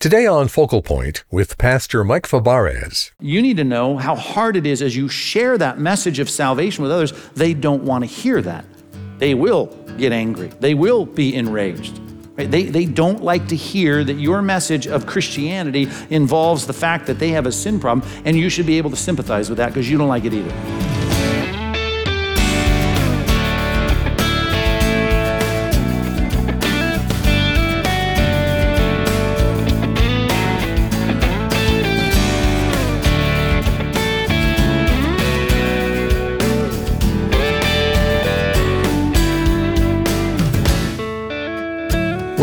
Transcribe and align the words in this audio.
Today 0.00 0.26
on 0.26 0.46
Focal 0.46 0.80
Point 0.80 1.24
with 1.28 1.58
Pastor 1.58 2.04
Mike 2.04 2.28
Fabarez. 2.28 3.10
You 3.18 3.42
need 3.42 3.56
to 3.56 3.64
know 3.64 3.96
how 3.96 4.14
hard 4.14 4.54
it 4.54 4.64
is 4.64 4.80
as 4.80 4.94
you 4.94 5.08
share 5.08 5.58
that 5.58 5.80
message 5.80 6.20
of 6.20 6.30
salvation 6.30 6.84
with 6.84 6.92
others. 6.92 7.10
They 7.30 7.52
don't 7.52 7.82
want 7.82 8.04
to 8.04 8.06
hear 8.08 8.40
that. 8.42 8.64
They 9.18 9.34
will 9.34 9.66
get 9.96 10.12
angry, 10.12 10.52
they 10.60 10.74
will 10.74 11.04
be 11.04 11.34
enraged. 11.34 12.00
Right? 12.36 12.48
They, 12.48 12.66
they 12.66 12.84
don't 12.84 13.24
like 13.24 13.48
to 13.48 13.56
hear 13.56 14.04
that 14.04 14.20
your 14.20 14.40
message 14.40 14.86
of 14.86 15.04
Christianity 15.06 15.88
involves 16.10 16.68
the 16.68 16.72
fact 16.72 17.06
that 17.06 17.18
they 17.18 17.30
have 17.30 17.46
a 17.46 17.52
sin 17.52 17.80
problem, 17.80 18.08
and 18.24 18.38
you 18.38 18.48
should 18.50 18.66
be 18.66 18.78
able 18.78 18.90
to 18.90 18.96
sympathize 18.96 19.48
with 19.48 19.58
that 19.58 19.70
because 19.70 19.90
you 19.90 19.98
don't 19.98 20.06
like 20.06 20.24
it 20.24 20.32
either. 20.32 20.97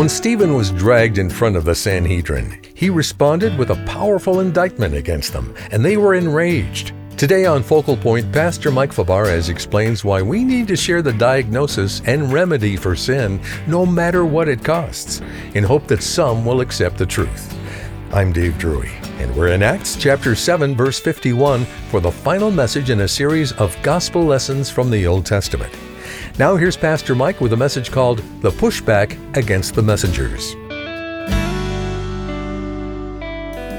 When 0.06 0.14
Stephen 0.14 0.54
was 0.54 0.70
dragged 0.70 1.18
in 1.18 1.28
front 1.28 1.56
of 1.56 1.64
the 1.64 1.74
Sanhedrin, 1.74 2.62
he 2.76 2.90
responded 2.90 3.58
with 3.58 3.70
a 3.70 3.84
powerful 3.86 4.38
indictment 4.38 4.94
against 4.94 5.32
them, 5.32 5.52
and 5.72 5.84
they 5.84 5.96
were 5.96 6.14
enraged. 6.14 6.92
Today 7.16 7.44
on 7.44 7.64
Focal 7.64 7.96
Point, 7.96 8.30
Pastor 8.30 8.70
Mike 8.70 8.92
Fabarez 8.92 9.48
explains 9.48 10.04
why 10.04 10.22
we 10.22 10.44
need 10.44 10.68
to 10.68 10.76
share 10.76 11.02
the 11.02 11.12
diagnosis 11.12 12.02
and 12.06 12.32
remedy 12.32 12.76
for 12.76 12.94
sin, 12.94 13.40
no 13.66 13.84
matter 13.84 14.24
what 14.24 14.48
it 14.48 14.62
costs, 14.62 15.22
in 15.54 15.64
hope 15.64 15.88
that 15.88 16.04
some 16.04 16.44
will 16.44 16.60
accept 16.60 16.98
the 16.98 17.04
truth. 17.04 17.58
I'm 18.12 18.32
Dave 18.32 18.56
Drury, 18.58 18.92
and 19.18 19.34
we're 19.34 19.48
in 19.48 19.64
Acts 19.64 19.96
chapter 19.96 20.36
7, 20.36 20.76
verse 20.76 21.00
51 21.00 21.64
for 21.90 21.98
the 21.98 22.12
final 22.12 22.52
message 22.52 22.90
in 22.90 23.00
a 23.00 23.08
series 23.08 23.50
of 23.54 23.76
gospel 23.82 24.22
lessons 24.22 24.70
from 24.70 24.88
the 24.88 25.04
Old 25.04 25.26
Testament. 25.26 25.74
Now, 26.38 26.54
here's 26.56 26.76
Pastor 26.76 27.14
Mike 27.14 27.40
with 27.40 27.54
a 27.54 27.56
message 27.56 27.90
called 27.90 28.18
The 28.42 28.50
Pushback 28.50 29.16
Against 29.38 29.74
the 29.74 29.80
Messengers. 29.80 30.54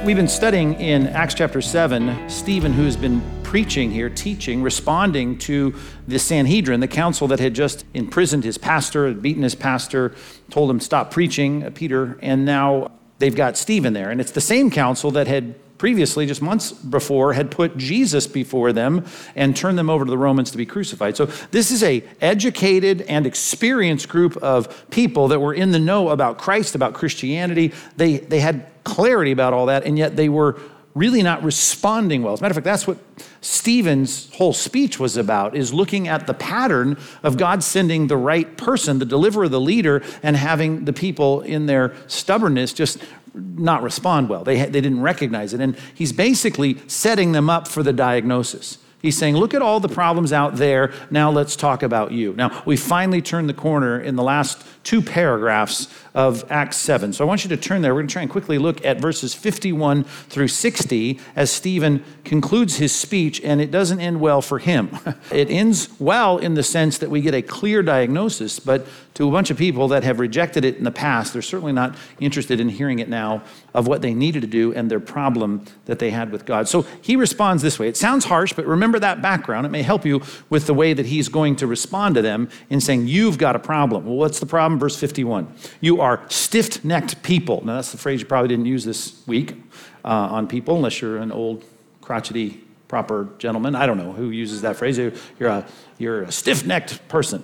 We've 0.04 0.16
been 0.16 0.28
studying 0.28 0.74
in 0.80 1.06
Acts 1.10 1.36
chapter 1.36 1.62
7, 1.62 2.28
Stephen, 2.28 2.74
who's 2.74 2.98
been 2.98 3.22
preaching 3.44 3.92
here, 3.92 4.10
teaching, 4.10 4.64
responding 4.64 5.38
to 5.38 5.76
the 6.08 6.18
Sanhedrin, 6.18 6.80
the 6.80 6.88
council 6.88 7.28
that 7.28 7.40
had 7.40 7.54
just 7.54 7.86
imprisoned 7.94 8.44
his 8.44 8.58
pastor, 8.58 9.08
had 9.08 9.22
beaten 9.22 9.44
his 9.44 9.54
pastor, 9.54 10.16
told 10.50 10.72
him 10.72 10.80
stop 10.80 11.12
preaching, 11.12 11.64
uh, 11.64 11.70
Peter, 11.70 12.18
and 12.24 12.44
now 12.44 12.90
they've 13.20 13.36
got 13.36 13.56
Stephen 13.56 13.94
there. 13.94 14.10
And 14.10 14.20
it's 14.20 14.32
the 14.32 14.42
same 14.42 14.72
council 14.72 15.12
that 15.12 15.28
had 15.28 15.54
previously, 15.78 16.26
just 16.26 16.42
months 16.42 16.72
before, 16.72 17.34
had 17.34 17.52
put 17.52 17.78
Jesus 17.78 18.28
before 18.28 18.74
them 18.74 19.06
and 19.36 19.56
turned 19.56 19.78
them 19.78 19.90
over 19.90 20.06
to 20.06 20.10
the 20.10 20.18
Romans 20.18 20.52
to 20.52 20.58
be 20.58 20.66
crucified. 20.66 21.16
So 21.16 21.26
this 21.52 21.72
is 21.72 21.84
a 21.84 22.04
educated 22.22 23.02
and 23.04 23.26
experienced 23.26 24.10
group 24.10 24.38
of 24.38 24.90
people 24.90 25.28
that 25.30 25.40
were 25.40 25.54
in 25.54 25.72
the 25.72 25.80
know 25.80 26.10
about 26.10 26.38
Christ, 26.38 26.76
about 26.76 26.94
Christianity. 26.94 27.74
They, 27.96 28.18
they 28.18 28.40
had 28.40 28.66
clarity 28.84 29.32
about 29.32 29.54
all 29.54 29.68
that, 29.68 29.86
and 29.86 29.98
yet 29.98 30.16
they 30.16 30.30
were 30.30 30.60
really 30.96 31.22
not 31.22 31.44
responding 31.44 32.24
well. 32.24 32.34
As 32.34 32.40
a 32.40 32.44
matter 32.44 32.54
of 32.54 32.56
fact, 32.56 32.66
that's 32.66 32.88
what 32.88 32.98
Stephen's 33.40 34.34
whole 34.34 34.54
speech 34.54 35.00
was 35.00 35.16
about, 35.16 35.56
is 35.56 35.72
looking 35.72 36.08
at 36.08 36.26
the 36.26 36.34
pattern 36.34 36.98
of 37.22 37.38
God 37.38 37.64
sending 37.64 38.08
the 38.08 38.18
right 38.18 38.58
person, 38.58 38.98
the 38.98 39.06
deliverer, 39.06 39.48
the 39.48 39.62
leader, 39.62 40.04
and 40.24 40.36
having 40.36 40.86
the 40.86 40.94
people 40.94 41.42
in 41.42 41.68
their 41.68 41.96
stubbornness 42.08 42.74
just 42.74 42.98
not 43.38 43.84
respond 43.84 44.30
well. 44.30 44.44
They, 44.44 44.58
they 44.58 44.82
didn't 44.82 45.02
recognize 45.02 45.54
it. 45.54 45.62
And 45.62 45.78
he's 45.94 46.12
basically 46.12 46.78
setting 46.88 47.32
them 47.32 47.50
up 47.50 47.68
for 47.68 47.84
the 47.84 47.94
diagnosis. 47.94 48.80
He's 49.02 49.18
saying, 49.18 49.38
look 49.38 49.54
at 49.54 49.62
all 49.62 49.80
the 49.80 49.90
problems 49.90 50.34
out 50.34 50.56
there. 50.56 50.92
Now 51.12 51.30
let's 51.30 51.56
talk 51.56 51.84
about 51.84 52.12
you. 52.12 52.34
Now, 52.34 52.64
we 52.66 52.76
finally 52.76 53.22
turned 53.22 53.48
the 53.48 53.54
corner 53.54 54.00
in 54.00 54.16
the 54.16 54.24
last 54.24 54.64
two 54.88 55.02
paragraphs 55.02 55.90
of 56.16 56.50
Acts 56.50 56.78
7. 56.78 57.12
So 57.12 57.26
I 57.26 57.28
want 57.28 57.44
you 57.44 57.50
to 57.50 57.58
turn 57.58 57.82
there. 57.82 57.94
We're 57.94 58.00
going 58.00 58.08
to 58.08 58.14
try 58.14 58.22
and 58.22 58.32
quickly 58.32 58.58
look 58.58 58.86
at 58.86 59.02
verses 59.02 59.34
51 59.34 60.06
through 60.06 60.48
60 60.48 61.20
as 61.36 61.52
Stephen 61.52 62.06
concludes 62.24 62.78
his 62.78 62.96
speech, 62.96 63.42
and 63.44 63.60
it 63.60 63.70
doesn't 63.70 64.00
end 64.00 64.22
well 64.22 64.42
for 64.42 64.60
him. 64.60 64.98
it 65.32 65.52
ends 65.52 65.90
well 66.00 66.38
in 66.38 66.54
the 66.54 66.64
sense 66.64 67.00
that 67.00 67.10
we 67.10 67.20
get 67.20 67.34
a 67.36 67.42
clear 67.42 67.84
diagnosis, 67.84 68.62
but 68.62 68.88
to 69.18 69.28
a 69.28 69.32
bunch 69.32 69.50
of 69.50 69.58
people 69.58 69.88
that 69.88 70.04
have 70.04 70.20
rejected 70.20 70.64
it 70.64 70.78
in 70.78 70.84
the 70.84 70.92
past, 70.92 71.34
they're 71.34 71.42
certainly 71.42 71.74
not 71.74 71.96
interested 72.20 72.60
in 72.60 72.70
hearing 72.70 73.00
it 73.00 73.10
now 73.10 73.42
of 73.74 73.88
what 73.88 74.04
they 74.04 74.14
needed 74.14 74.42
to 74.42 74.48
do 74.48 74.74
and 74.76 74.92
their 74.92 75.00
problem 75.00 75.66
that 75.86 75.98
they 75.98 76.12
had 76.12 76.32
with 76.32 76.46
God. 76.46 76.68
So 76.68 76.84
he 77.02 77.16
responds 77.16 77.64
this 77.64 77.80
way. 77.80 77.88
It 77.88 77.98
sounds 77.98 78.26
harsh, 78.26 78.54
but 78.54 78.68
remember 78.68 79.00
that 79.00 79.20
background. 79.20 79.66
It 79.66 79.70
may 79.70 79.82
help 79.82 80.06
you 80.06 80.22
with 80.52 80.68
the 80.68 80.74
way 80.76 80.94
that 80.94 81.08
he's 81.08 81.30
going 81.30 81.56
to 81.58 81.66
respond 81.66 82.14
to 82.14 82.22
them 82.22 82.48
in 82.70 82.80
saying, 82.80 83.08
You've 83.08 83.40
got 83.40 83.56
a 83.56 83.60
problem. 83.60 84.06
Well, 84.06 84.18
what's 84.18 84.40
the 84.40 84.46
problem? 84.46 84.77
Verse 84.80 84.98
51. 84.98 85.54
You 85.82 86.02
are 86.02 86.22
stiff 86.30 86.84
necked 86.84 87.22
people. 87.24 87.64
Now, 87.66 87.76
that's 87.76 87.92
the 87.92 87.98
phrase 87.98 88.22
you 88.22 88.28
probably 88.28 88.50
didn't 88.50 88.66
use 88.66 88.86
this 88.86 89.26
week 89.28 89.56
uh, 90.04 90.08
on 90.08 90.48
people, 90.48 90.76
unless 90.76 91.02
you're 91.02 91.18
an 91.18 91.32
old, 91.32 91.64
crotchety, 92.02 92.64
proper 92.88 93.30
gentleman. 93.38 93.76
I 93.76 93.86
don't 93.86 93.98
know 93.98 94.12
who 94.12 94.30
uses 94.30 94.62
that 94.62 94.78
phrase. 94.78 94.98
You're 94.98 95.50
a, 95.50 95.66
you're 95.98 96.24
a 96.24 96.32
stiff 96.32 96.66
necked 96.66 97.08
person. 97.08 97.44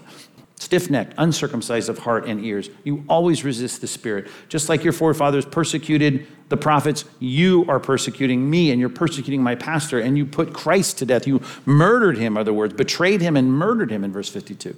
Stiff 0.55 0.89
necked, 0.89 1.13
uncircumcised 1.17 1.89
of 1.89 1.99
heart 1.99 2.25
and 2.25 2.43
ears. 2.45 2.69
You 2.85 3.03
always 3.09 3.43
resist 3.43 3.81
the 3.81 3.88
Spirit. 3.88 4.27
Just 4.47 4.69
like 4.69 4.81
your 4.83 4.93
forefathers 4.93 5.45
persecuted 5.45 6.25
the 6.47 6.55
prophets, 6.55 7.03
you 7.19 7.66
are 7.67 7.81
persecuting 7.81 8.49
me 8.49 8.72
and 8.72 8.79
you're 8.79 8.89
persecuting 8.89 9.43
my 9.43 9.55
pastor, 9.55 9.99
and 9.99 10.17
you 10.17 10.25
put 10.25 10.53
Christ 10.53 10.99
to 10.99 11.05
death. 11.05 11.27
You 11.27 11.41
murdered 11.66 12.17
him, 12.17 12.38
other 12.38 12.53
words, 12.53 12.73
betrayed 12.73 13.19
him 13.19 13.35
and 13.35 13.51
murdered 13.51 13.91
him 13.91 14.05
in 14.05 14.13
verse 14.13 14.29
52. 14.29 14.73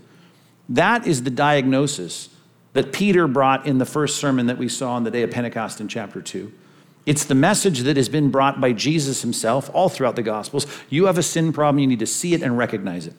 That 0.69 1.05
is 1.05 1.21
the 1.21 1.29
diagnosis 1.29 2.29
that 2.75 2.91
Peter 2.91 3.25
brought 3.25 3.65
in 3.65 3.77
the 3.77 3.85
first 3.85 4.17
sermon 4.17 4.47
that 4.47 4.57
we 4.57 4.67
saw 4.67 4.95
on 4.95 5.05
the 5.05 5.11
day 5.11 5.23
of 5.23 5.31
Pentecost 5.31 5.79
in 5.79 5.87
chapter 5.87 6.21
2. 6.21 6.51
It's 7.05 7.23
the 7.23 7.33
message 7.33 7.79
that 7.79 7.95
has 7.95 8.09
been 8.09 8.29
brought 8.29 8.59
by 8.59 8.73
Jesus 8.73 9.21
himself 9.21 9.69
all 9.73 9.87
throughout 9.87 10.17
the 10.17 10.21
Gospels. 10.21 10.67
You 10.89 11.05
have 11.05 11.17
a 11.17 11.23
sin 11.23 11.53
problem, 11.53 11.79
you 11.79 11.87
need 11.87 11.99
to 11.99 12.05
see 12.05 12.33
it 12.33 12.41
and 12.41 12.57
recognize 12.57 13.07
it. 13.07 13.13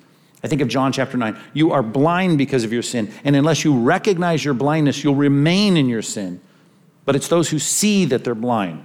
I 0.44 0.48
think 0.48 0.60
of 0.60 0.68
John 0.68 0.92
chapter 0.92 1.16
9. 1.16 1.38
You 1.54 1.72
are 1.72 1.82
blind 1.82 2.36
because 2.36 2.64
of 2.64 2.72
your 2.72 2.82
sin, 2.82 3.10
and 3.24 3.34
unless 3.34 3.64
you 3.64 3.80
recognize 3.80 4.44
your 4.44 4.52
blindness, 4.52 5.02
you'll 5.02 5.14
remain 5.14 5.78
in 5.78 5.88
your 5.88 6.02
sin. 6.02 6.38
But 7.06 7.16
it's 7.16 7.28
those 7.28 7.48
who 7.48 7.58
see 7.58 8.04
that 8.04 8.24
they're 8.24 8.34
blind. 8.34 8.84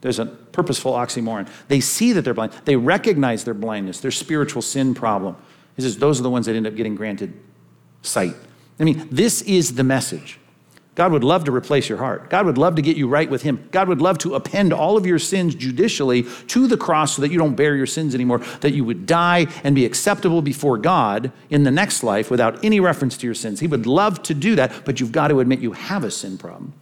There's 0.00 0.18
a 0.18 0.26
purposeful 0.26 0.94
oxymoron. 0.94 1.48
They 1.68 1.78
see 1.78 2.12
that 2.14 2.22
they're 2.22 2.34
blind, 2.34 2.54
they 2.64 2.74
recognize 2.74 3.44
their 3.44 3.54
blindness, 3.54 4.00
their 4.00 4.10
spiritual 4.10 4.62
sin 4.62 4.94
problem. 4.94 5.36
He 5.76 5.82
says 5.82 5.98
those 5.98 6.18
are 6.18 6.24
the 6.24 6.30
ones 6.30 6.46
that 6.46 6.56
end 6.56 6.66
up 6.66 6.74
getting 6.74 6.96
granted 6.96 7.34
sight. 8.02 8.34
I 8.80 8.84
mean, 8.84 9.08
this 9.10 9.42
is 9.42 9.74
the 9.74 9.84
message. 9.84 10.38
God 10.94 11.12
would 11.12 11.22
love 11.22 11.44
to 11.44 11.52
replace 11.52 11.88
your 11.88 11.98
heart. 11.98 12.28
God 12.28 12.44
would 12.44 12.58
love 12.58 12.74
to 12.74 12.82
get 12.82 12.96
you 12.96 13.06
right 13.06 13.30
with 13.30 13.42
Him. 13.42 13.68
God 13.70 13.86
would 13.86 14.00
love 14.00 14.18
to 14.18 14.34
append 14.34 14.72
all 14.72 14.96
of 14.96 15.06
your 15.06 15.20
sins 15.20 15.54
judicially 15.54 16.24
to 16.48 16.66
the 16.66 16.76
cross 16.76 17.14
so 17.14 17.22
that 17.22 17.30
you 17.30 17.38
don't 17.38 17.54
bear 17.54 17.76
your 17.76 17.86
sins 17.86 18.16
anymore, 18.16 18.38
that 18.62 18.72
you 18.72 18.82
would 18.82 19.06
die 19.06 19.46
and 19.62 19.76
be 19.76 19.84
acceptable 19.84 20.42
before 20.42 20.76
God 20.76 21.30
in 21.50 21.62
the 21.62 21.70
next 21.70 22.02
life 22.02 22.32
without 22.32 22.64
any 22.64 22.80
reference 22.80 23.16
to 23.18 23.28
your 23.28 23.34
sins. 23.34 23.60
He 23.60 23.68
would 23.68 23.86
love 23.86 24.24
to 24.24 24.34
do 24.34 24.56
that, 24.56 24.84
but 24.84 24.98
you've 24.98 25.12
got 25.12 25.28
to 25.28 25.38
admit 25.38 25.60
you 25.60 25.70
have 25.70 26.02
a 26.02 26.10
sin 26.10 26.36
problem. 26.36 26.72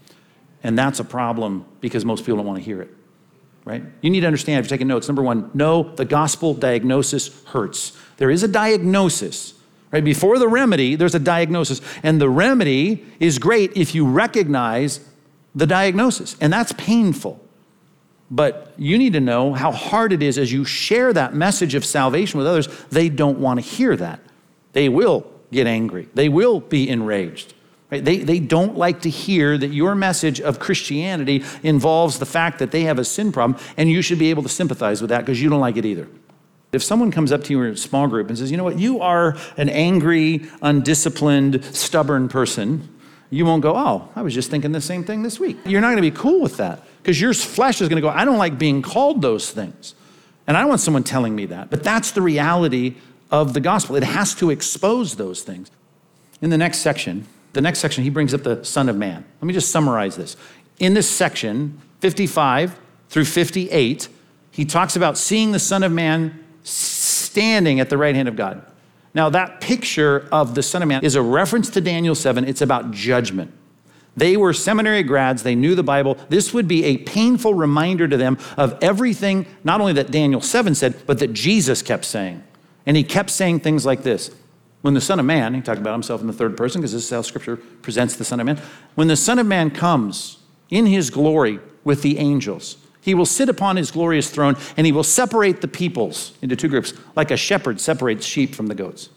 And 0.62 0.78
that's 0.78 0.98
a 0.98 1.04
problem 1.04 1.66
because 1.82 2.06
most 2.06 2.22
people 2.22 2.38
don't 2.38 2.46
want 2.46 2.58
to 2.58 2.64
hear 2.64 2.80
it, 2.80 2.94
right? 3.66 3.84
You 4.00 4.08
need 4.08 4.20
to 4.20 4.26
understand, 4.26 4.60
if 4.60 4.70
you're 4.70 4.78
taking 4.78 4.88
notes, 4.88 5.08
number 5.08 5.22
one, 5.22 5.50
no, 5.52 5.82
the 5.94 6.06
gospel 6.06 6.54
diagnosis 6.54 7.44
hurts. 7.48 7.94
There 8.16 8.30
is 8.30 8.42
a 8.42 8.48
diagnosis 8.48 9.52
Right? 9.92 10.04
Before 10.04 10.38
the 10.38 10.48
remedy, 10.48 10.96
there's 10.96 11.14
a 11.14 11.20
diagnosis. 11.20 11.80
And 12.02 12.20
the 12.20 12.28
remedy 12.28 13.04
is 13.20 13.38
great 13.38 13.76
if 13.76 13.94
you 13.94 14.06
recognize 14.06 15.00
the 15.54 15.66
diagnosis. 15.66 16.36
And 16.40 16.52
that's 16.52 16.72
painful. 16.72 17.40
But 18.30 18.74
you 18.76 18.98
need 18.98 19.12
to 19.12 19.20
know 19.20 19.52
how 19.52 19.70
hard 19.70 20.12
it 20.12 20.22
is 20.22 20.38
as 20.38 20.52
you 20.52 20.64
share 20.64 21.12
that 21.12 21.34
message 21.34 21.74
of 21.74 21.84
salvation 21.84 22.38
with 22.38 22.46
others. 22.46 22.68
They 22.90 23.08
don't 23.08 23.38
want 23.38 23.60
to 23.60 23.66
hear 23.66 23.96
that. 23.96 24.20
They 24.72 24.88
will 24.88 25.30
get 25.52 25.66
angry, 25.66 26.08
they 26.14 26.28
will 26.28 26.60
be 26.60 26.88
enraged. 26.88 27.54
Right? 27.90 28.04
They, 28.04 28.18
they 28.18 28.40
don't 28.40 28.76
like 28.76 29.02
to 29.02 29.10
hear 29.10 29.56
that 29.56 29.68
your 29.68 29.94
message 29.94 30.40
of 30.40 30.58
Christianity 30.58 31.44
involves 31.62 32.18
the 32.18 32.26
fact 32.26 32.58
that 32.58 32.72
they 32.72 32.82
have 32.82 32.98
a 32.98 33.04
sin 33.04 33.30
problem, 33.30 33.60
and 33.76 33.88
you 33.88 34.02
should 34.02 34.18
be 34.18 34.30
able 34.30 34.42
to 34.42 34.48
sympathize 34.48 35.00
with 35.00 35.10
that 35.10 35.20
because 35.20 35.40
you 35.40 35.48
don't 35.48 35.60
like 35.60 35.76
it 35.76 35.84
either. 35.84 36.08
If 36.76 36.84
someone 36.84 37.10
comes 37.10 37.32
up 37.32 37.42
to 37.44 37.52
you 37.52 37.62
in 37.62 37.72
a 37.72 37.76
small 37.76 38.06
group 38.06 38.28
and 38.28 38.38
says, 38.38 38.50
you 38.50 38.56
know 38.56 38.64
what, 38.64 38.78
you 38.78 39.00
are 39.00 39.36
an 39.56 39.68
angry, 39.68 40.46
undisciplined, 40.62 41.64
stubborn 41.64 42.28
person, 42.28 42.88
you 43.30 43.44
won't 43.44 43.62
go, 43.62 43.74
oh, 43.76 44.08
I 44.14 44.22
was 44.22 44.34
just 44.34 44.50
thinking 44.50 44.72
the 44.72 44.80
same 44.80 45.02
thing 45.02 45.22
this 45.22 45.40
week. 45.40 45.56
You're 45.64 45.80
not 45.80 45.88
going 45.88 45.96
to 45.96 46.02
be 46.02 46.16
cool 46.16 46.40
with 46.40 46.58
that 46.58 46.82
because 47.02 47.20
your 47.20 47.34
flesh 47.34 47.80
is 47.80 47.88
going 47.88 48.00
to 48.00 48.02
go, 48.02 48.08
I 48.08 48.24
don't 48.24 48.38
like 48.38 48.58
being 48.58 48.82
called 48.82 49.22
those 49.22 49.50
things. 49.50 49.94
And 50.46 50.56
I 50.56 50.60
don't 50.60 50.68
want 50.68 50.80
someone 50.80 51.02
telling 51.02 51.34
me 51.34 51.46
that. 51.46 51.70
But 51.70 51.82
that's 51.82 52.12
the 52.12 52.22
reality 52.22 52.96
of 53.30 53.52
the 53.52 53.60
gospel. 53.60 53.96
It 53.96 54.04
has 54.04 54.34
to 54.36 54.50
expose 54.50 55.16
those 55.16 55.42
things. 55.42 55.70
In 56.40 56.50
the 56.50 56.58
next 56.58 56.78
section, 56.78 57.26
the 57.52 57.60
next 57.60 57.78
section, 57.80 58.04
he 58.04 58.10
brings 58.10 58.34
up 58.34 58.42
the 58.42 58.64
Son 58.64 58.88
of 58.88 58.96
Man. 58.96 59.24
Let 59.40 59.46
me 59.46 59.54
just 59.54 59.72
summarize 59.72 60.16
this. 60.16 60.36
In 60.78 60.94
this 60.94 61.08
section, 61.08 61.80
55 62.00 62.78
through 63.08 63.24
58, 63.24 64.08
he 64.50 64.64
talks 64.64 64.94
about 64.94 65.18
seeing 65.18 65.52
the 65.52 65.58
Son 65.58 65.82
of 65.82 65.90
Man 65.90 66.44
standing 66.66 67.80
at 67.80 67.90
the 67.90 67.96
right 67.96 68.14
hand 68.14 68.28
of 68.28 68.36
God. 68.36 68.64
Now, 69.14 69.30
that 69.30 69.60
picture 69.60 70.28
of 70.30 70.54
the 70.54 70.62
Son 70.62 70.82
of 70.82 70.88
Man 70.88 71.04
is 71.04 71.14
a 71.14 71.22
reference 71.22 71.70
to 71.70 71.80
Daniel 71.80 72.14
7. 72.14 72.44
It's 72.46 72.60
about 72.60 72.90
judgment. 72.90 73.52
They 74.16 74.36
were 74.36 74.52
seminary 74.52 75.02
grads, 75.02 75.42
they 75.42 75.54
knew 75.54 75.74
the 75.74 75.82
Bible. 75.82 76.18
This 76.28 76.54
would 76.54 76.66
be 76.66 76.84
a 76.84 76.98
painful 76.98 77.54
reminder 77.54 78.08
to 78.08 78.16
them 78.16 78.38
of 78.56 78.78
everything, 78.82 79.46
not 79.62 79.80
only 79.80 79.92
that 79.94 80.10
Daniel 80.10 80.40
7 80.40 80.74
said, 80.74 80.94
but 81.06 81.18
that 81.18 81.34
Jesus 81.34 81.82
kept 81.82 82.04
saying. 82.04 82.42
And 82.86 82.96
he 82.96 83.04
kept 83.04 83.30
saying 83.30 83.60
things 83.60 83.84
like 83.84 84.02
this 84.02 84.30
When 84.80 84.94
the 84.94 85.00
Son 85.00 85.20
of 85.20 85.26
Man, 85.26 85.54
he 85.54 85.60
talked 85.60 85.80
about 85.80 85.92
himself 85.92 86.22
in 86.22 86.26
the 86.26 86.32
third 86.32 86.56
person 86.56 86.80
because 86.80 86.92
this 86.92 87.04
is 87.04 87.10
how 87.10 87.22
Scripture 87.22 87.56
presents 87.56 88.16
the 88.16 88.24
Son 88.24 88.40
of 88.40 88.46
Man. 88.46 88.60
When 88.94 89.08
the 89.08 89.16
Son 89.16 89.38
of 89.38 89.46
Man 89.46 89.70
comes 89.70 90.38
in 90.70 90.86
his 90.86 91.10
glory 91.10 91.60
with 91.84 92.02
the 92.02 92.18
angels, 92.18 92.78
he 93.06 93.14
will 93.14 93.24
sit 93.24 93.48
upon 93.48 93.76
his 93.76 93.92
glorious 93.92 94.28
throne 94.28 94.56
and 94.76 94.84
he 94.84 94.90
will 94.90 95.04
separate 95.04 95.60
the 95.60 95.68
peoples 95.68 96.32
into 96.42 96.56
two 96.56 96.68
groups, 96.68 96.92
like 97.14 97.30
a 97.30 97.36
shepherd 97.36 97.80
separates 97.80 98.26
sheep 98.26 98.52
from 98.52 98.66
the 98.66 98.74
goats. 98.74 99.10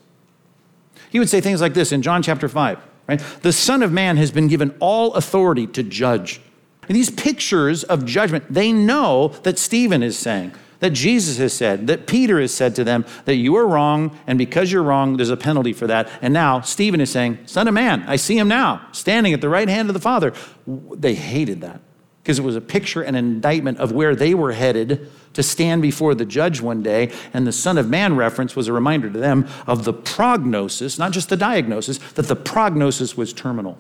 He 1.10 1.18
would 1.18 1.28
say 1.28 1.42
things 1.42 1.60
like 1.60 1.74
this 1.74 1.92
in 1.92 2.04
John 2.04 2.22
chapter 2.22 2.48
5. 2.48 2.80
Right? 3.08 3.20
The 3.42 3.52
Son 3.52 3.82
of 3.82 3.92
Man 3.92 4.18
has 4.18 4.30
been 4.30 4.48
given 4.48 4.76
all 4.80 5.16
authority 5.16 5.66
to 5.66 5.82
judge. 5.82 6.40
And 6.88 6.96
these 6.96 7.10
pictures 7.10 7.84
of 7.84 8.06
judgment, 8.06 8.46
they 8.48 8.72
know 8.72 9.30
that 9.42 9.58
Stephen 9.58 10.04
is 10.04 10.20
saying, 10.20 10.54
that 10.82 10.92
Jesus 10.92 11.40
has 11.40 11.54
said, 11.54 11.88
that 11.88 12.06
Peter 12.06 12.40
has 12.40 12.54
said 12.54 12.76
to 12.76 12.84
them, 12.84 13.06
that 13.26 13.36
you 13.36 13.56
are 13.56 13.68
wrong, 13.68 14.16
and 14.28 14.38
because 14.38 14.72
you're 14.72 14.84
wrong, 14.84 15.18
there's 15.18 15.32
a 15.32 15.38
penalty 15.38 15.74
for 15.74 15.88
that. 15.88 16.08
And 16.22 16.32
now 16.32 16.62
Stephen 16.62 17.02
is 17.02 17.10
saying, 17.10 17.40
Son 17.48 17.68
of 17.68 17.74
Man, 17.74 18.04
I 18.04 18.18
see 18.18 18.38
him 18.38 18.48
now, 18.48 18.88
standing 18.92 19.34
at 19.34 19.42
the 19.42 19.50
right 19.50 19.68
hand 19.68 19.90
of 19.90 19.96
the 19.96 20.00
Father. 20.00 20.32
They 20.68 21.16
hated 21.16 21.62
that 21.62 21.82
because 22.30 22.38
it 22.38 22.46
was 22.46 22.56
a 22.56 22.62
picture 22.62 23.02
and 23.02 23.18
an 23.18 23.26
indictment 23.26 23.80
of 23.80 23.92
where 23.92 24.16
they 24.16 24.36
were 24.36 24.52
headed 24.52 25.10
to 25.34 25.42
stand 25.42 25.82
before 25.82 26.14
the 26.14 26.26
judge 26.26 26.62
one 26.62 26.84
day. 26.84 27.12
And 27.34 27.48
the 27.48 27.52
Son 27.52 27.76
of 27.80 27.90
Man 27.90 28.16
reference 28.16 28.56
was 28.56 28.68
a 28.68 28.74
reminder 28.74 29.10
to 29.10 29.18
them 29.18 29.48
of 29.66 29.84
the 29.84 29.94
prognosis, 29.94 31.00
not 31.00 31.12
just 31.12 31.30
the 31.30 31.36
diagnosis, 31.36 31.98
that 32.14 32.28
the 32.28 32.36
prognosis 32.36 33.18
was 33.18 33.34
terminal. 33.34 33.80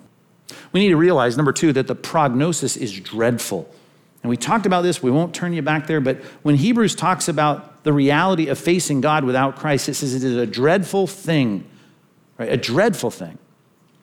We 0.71 0.79
need 0.79 0.89
to 0.89 0.97
realize, 0.97 1.37
number 1.37 1.53
two, 1.53 1.71
that 1.73 1.85
the 1.85 1.93
prognosis 1.93 2.75
is 2.75 2.99
dreadful. 2.99 3.71
And 4.23 4.31
we 4.31 4.35
talked 4.35 4.65
about 4.65 4.81
this, 4.81 5.03
we 5.03 5.11
won't 5.11 5.35
turn 5.35 5.53
you 5.53 5.61
back 5.61 5.85
there, 5.85 6.01
but 6.01 6.17
when 6.41 6.55
Hebrews 6.55 6.95
talks 6.95 7.27
about 7.27 7.83
the 7.83 7.93
reality 7.93 8.47
of 8.47 8.57
facing 8.57 8.99
God 8.99 9.25
without 9.25 9.57
Christ, 9.57 9.89
it 9.89 9.93
says 9.93 10.15
it 10.15 10.23
is 10.23 10.37
a 10.37 10.47
dreadful 10.47 11.05
thing, 11.05 11.69
right? 12.39 12.51
A 12.51 12.57
dreadful 12.57 13.11
thing 13.11 13.37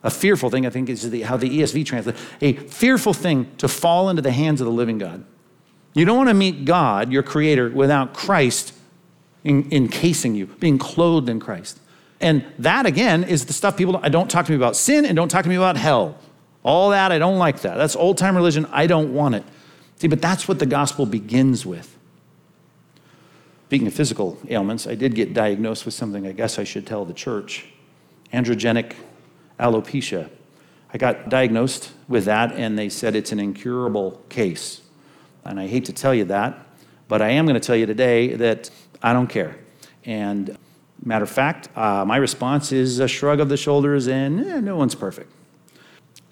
a 0.06 0.10
fearful 0.10 0.50
thing, 0.50 0.64
I 0.64 0.70
think 0.70 0.88
is 0.88 1.10
the, 1.10 1.22
how 1.22 1.36
the 1.36 1.50
ESV 1.58 1.84
translates, 1.84 2.20
a 2.40 2.52
fearful 2.52 3.12
thing 3.12 3.50
to 3.58 3.66
fall 3.66 4.08
into 4.08 4.22
the 4.22 4.30
hands 4.30 4.60
of 4.60 4.66
the 4.66 4.72
living 4.72 4.98
God. 4.98 5.24
You 5.94 6.04
don't 6.04 6.16
want 6.16 6.28
to 6.28 6.34
meet 6.34 6.64
God, 6.64 7.10
your 7.10 7.24
creator, 7.24 7.68
without 7.68 8.14
Christ 8.14 8.72
in, 9.42 9.68
encasing 9.72 10.36
you, 10.36 10.46
being 10.46 10.78
clothed 10.78 11.28
in 11.28 11.40
Christ. 11.40 11.80
And 12.20 12.44
that, 12.60 12.86
again, 12.86 13.24
is 13.24 13.46
the 13.46 13.52
stuff 13.52 13.76
people 13.76 13.94
don't, 13.94 14.12
don't 14.12 14.30
talk 14.30 14.46
to 14.46 14.52
me 14.52 14.56
about 14.56 14.76
sin 14.76 15.04
and 15.04 15.16
don't 15.16 15.28
talk 15.28 15.42
to 15.42 15.48
me 15.48 15.56
about 15.56 15.76
hell. 15.76 16.16
All 16.62 16.90
that, 16.90 17.10
I 17.10 17.18
don't 17.18 17.38
like 17.38 17.62
that. 17.62 17.76
That's 17.76 17.96
old 17.96 18.16
time 18.16 18.36
religion. 18.36 18.66
I 18.70 18.86
don't 18.86 19.12
want 19.12 19.34
it. 19.34 19.42
See, 19.96 20.06
but 20.06 20.22
that's 20.22 20.46
what 20.46 20.60
the 20.60 20.66
gospel 20.66 21.04
begins 21.04 21.66
with. 21.66 21.96
Speaking 23.66 23.88
of 23.88 23.94
physical 23.94 24.38
ailments, 24.48 24.86
I 24.86 24.94
did 24.94 25.16
get 25.16 25.34
diagnosed 25.34 25.84
with 25.84 25.94
something 25.94 26.28
I 26.28 26.32
guess 26.32 26.60
I 26.60 26.64
should 26.64 26.86
tell 26.86 27.04
the 27.04 27.14
church 27.14 27.66
androgenic 28.32 28.94
alopecia. 29.58 30.30
I 30.92 30.98
got 30.98 31.28
diagnosed 31.28 31.92
with 32.08 32.24
that, 32.24 32.52
and 32.52 32.78
they 32.78 32.88
said 32.88 33.16
it's 33.16 33.32
an 33.32 33.40
incurable 33.40 34.22
case. 34.28 34.82
And 35.44 35.60
I 35.60 35.66
hate 35.66 35.84
to 35.86 35.92
tell 35.92 36.14
you 36.14 36.24
that, 36.26 36.58
but 37.08 37.22
I 37.22 37.30
am 37.30 37.46
going 37.46 37.54
to 37.54 37.66
tell 37.66 37.76
you 37.76 37.86
today 37.86 38.34
that 38.34 38.70
I 39.02 39.12
don't 39.12 39.28
care. 39.28 39.58
And 40.04 40.56
matter 41.04 41.24
of 41.24 41.30
fact, 41.30 41.68
uh, 41.76 42.04
my 42.04 42.16
response 42.16 42.72
is 42.72 42.98
a 42.98 43.08
shrug 43.08 43.40
of 43.40 43.48
the 43.48 43.56
shoulders 43.56 44.08
and 44.08 44.40
eh, 44.40 44.60
no 44.60 44.76
one's 44.76 44.94
perfect. 44.94 45.32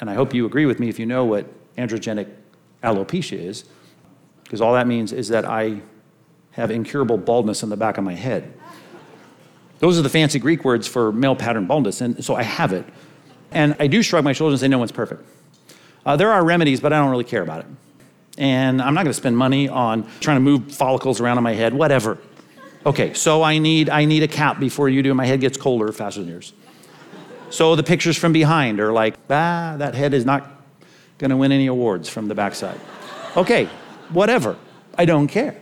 And 0.00 0.10
I 0.10 0.14
hope 0.14 0.34
you 0.34 0.46
agree 0.46 0.66
with 0.66 0.80
me 0.80 0.88
if 0.88 0.98
you 0.98 1.06
know 1.06 1.24
what 1.24 1.46
androgenic 1.76 2.28
alopecia 2.82 3.38
is, 3.38 3.64
because 4.42 4.60
all 4.60 4.74
that 4.74 4.86
means 4.86 5.12
is 5.12 5.28
that 5.28 5.44
I 5.44 5.80
have 6.52 6.70
incurable 6.70 7.18
baldness 7.18 7.62
in 7.62 7.68
the 7.68 7.76
back 7.76 7.98
of 7.98 8.04
my 8.04 8.14
head. 8.14 8.52
Those 9.80 9.98
are 9.98 10.02
the 10.02 10.08
fancy 10.08 10.38
Greek 10.38 10.64
words 10.64 10.86
for 10.86 11.12
male 11.12 11.36
pattern 11.36 11.66
baldness, 11.66 12.00
and 12.00 12.24
so 12.24 12.34
I 12.34 12.42
have 12.42 12.72
it. 12.72 12.86
And 13.54 13.76
I 13.78 13.86
do 13.86 14.02
shrug 14.02 14.24
my 14.24 14.32
shoulders 14.32 14.60
and 14.60 14.66
say, 14.66 14.68
no 14.68 14.78
one's 14.78 14.92
perfect. 14.92 15.24
Uh, 16.04 16.16
there 16.16 16.32
are 16.32 16.44
remedies, 16.44 16.80
but 16.80 16.92
I 16.92 16.98
don't 16.98 17.10
really 17.10 17.24
care 17.24 17.42
about 17.42 17.60
it. 17.60 17.66
And 18.36 18.82
I'm 18.82 18.94
not 18.94 19.04
going 19.04 19.12
to 19.12 19.14
spend 19.14 19.38
money 19.38 19.68
on 19.68 20.10
trying 20.20 20.36
to 20.36 20.40
move 20.40 20.72
follicles 20.72 21.20
around 21.20 21.38
in 21.38 21.44
my 21.44 21.54
head, 21.54 21.72
whatever. 21.72 22.18
Okay, 22.84 23.14
so 23.14 23.42
I 23.42 23.58
need, 23.58 23.88
I 23.88 24.04
need 24.04 24.22
a 24.22 24.28
cap 24.28 24.60
before 24.60 24.88
you 24.88 25.02
do. 25.02 25.14
My 25.14 25.24
head 25.24 25.40
gets 25.40 25.56
colder 25.56 25.90
faster 25.92 26.20
than 26.20 26.28
yours. 26.28 26.52
So 27.48 27.76
the 27.76 27.84
pictures 27.84 28.18
from 28.18 28.32
behind 28.32 28.80
are 28.80 28.92
like, 28.92 29.14
ah, 29.30 29.76
that 29.78 29.94
head 29.94 30.12
is 30.12 30.24
not 30.24 30.50
going 31.18 31.30
to 31.30 31.36
win 31.36 31.52
any 31.52 31.68
awards 31.68 32.08
from 32.08 32.26
the 32.26 32.34
backside. 32.34 32.80
Okay, 33.36 33.66
whatever. 34.10 34.56
I 34.98 35.04
don't 35.04 35.28
care. 35.28 35.56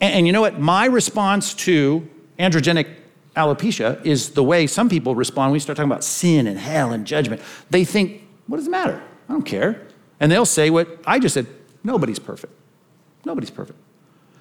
And, 0.00 0.14
and 0.14 0.26
you 0.26 0.32
know 0.32 0.40
what? 0.40 0.60
My 0.60 0.86
response 0.86 1.54
to 1.54 2.08
androgenic 2.38 2.86
alopecia 3.36 4.04
is 4.04 4.30
the 4.30 4.42
way 4.42 4.66
some 4.66 4.88
people 4.88 5.14
respond 5.14 5.50
when 5.50 5.54
we 5.54 5.60
start 5.60 5.76
talking 5.76 5.90
about 5.90 6.04
sin 6.04 6.46
and 6.46 6.58
hell 6.58 6.92
and 6.92 7.06
judgment. 7.06 7.42
They 7.70 7.84
think, 7.84 8.22
what 8.46 8.58
does 8.58 8.66
it 8.66 8.70
matter? 8.70 9.02
I 9.28 9.32
don't 9.32 9.42
care. 9.42 9.86
And 10.20 10.30
they'll 10.30 10.46
say 10.46 10.70
what 10.70 11.00
I 11.06 11.18
just 11.18 11.34
said 11.34 11.46
nobody's 11.82 12.18
perfect. 12.18 12.52
Nobody's 13.24 13.50
perfect. 13.50 13.78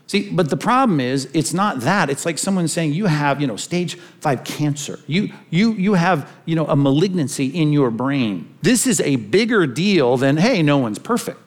See, 0.05 0.29
but 0.29 0.49
the 0.49 0.57
problem 0.57 0.99
is, 0.99 1.29
it's 1.33 1.53
not 1.53 1.79
that. 1.81 2.09
It's 2.09 2.25
like 2.25 2.37
someone 2.37 2.67
saying 2.67 2.93
you 2.93 3.05
have, 3.05 3.39
you 3.39 3.47
know, 3.47 3.55
stage 3.55 3.95
five 4.19 4.43
cancer. 4.43 4.99
You, 5.07 5.31
you, 5.49 5.71
you 5.73 5.93
have, 5.93 6.31
you 6.45 6.55
know, 6.55 6.67
a 6.67 6.75
malignancy 6.75 7.47
in 7.47 7.71
your 7.71 7.89
brain. 7.89 8.53
This 8.61 8.85
is 8.85 8.99
a 9.01 9.15
bigger 9.15 9.65
deal 9.65 10.17
than, 10.17 10.37
hey, 10.37 10.61
no 10.61 10.77
one's 10.77 10.99
perfect. 10.99 11.39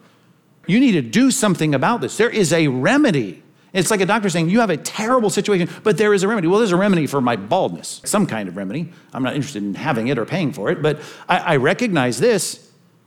You 0.66 0.80
need 0.80 0.92
to 0.92 1.02
do 1.02 1.30
something 1.30 1.74
about 1.74 2.00
this. 2.00 2.16
There 2.16 2.30
is 2.30 2.52
a 2.52 2.66
remedy. 2.68 3.42
It's 3.76 3.90
like 3.90 4.00
a 4.00 4.06
doctor 4.06 4.30
saying, 4.30 4.48
You 4.48 4.60
have 4.60 4.70
a 4.70 4.76
terrible 4.76 5.28
situation, 5.28 5.68
but 5.82 5.98
there 5.98 6.14
is 6.14 6.22
a 6.22 6.28
remedy. 6.28 6.48
Well, 6.48 6.58
there's 6.58 6.72
a 6.72 6.76
remedy 6.76 7.06
for 7.06 7.20
my 7.20 7.36
baldness, 7.36 8.00
some 8.04 8.26
kind 8.26 8.48
of 8.48 8.56
remedy. 8.56 8.90
I'm 9.12 9.22
not 9.22 9.34
interested 9.34 9.62
in 9.62 9.74
having 9.74 10.08
it 10.08 10.18
or 10.18 10.24
paying 10.24 10.52
for 10.52 10.70
it, 10.70 10.80
but 10.80 11.00
I, 11.28 11.38
I 11.38 11.56
recognize 11.56 12.18
this. 12.18 12.62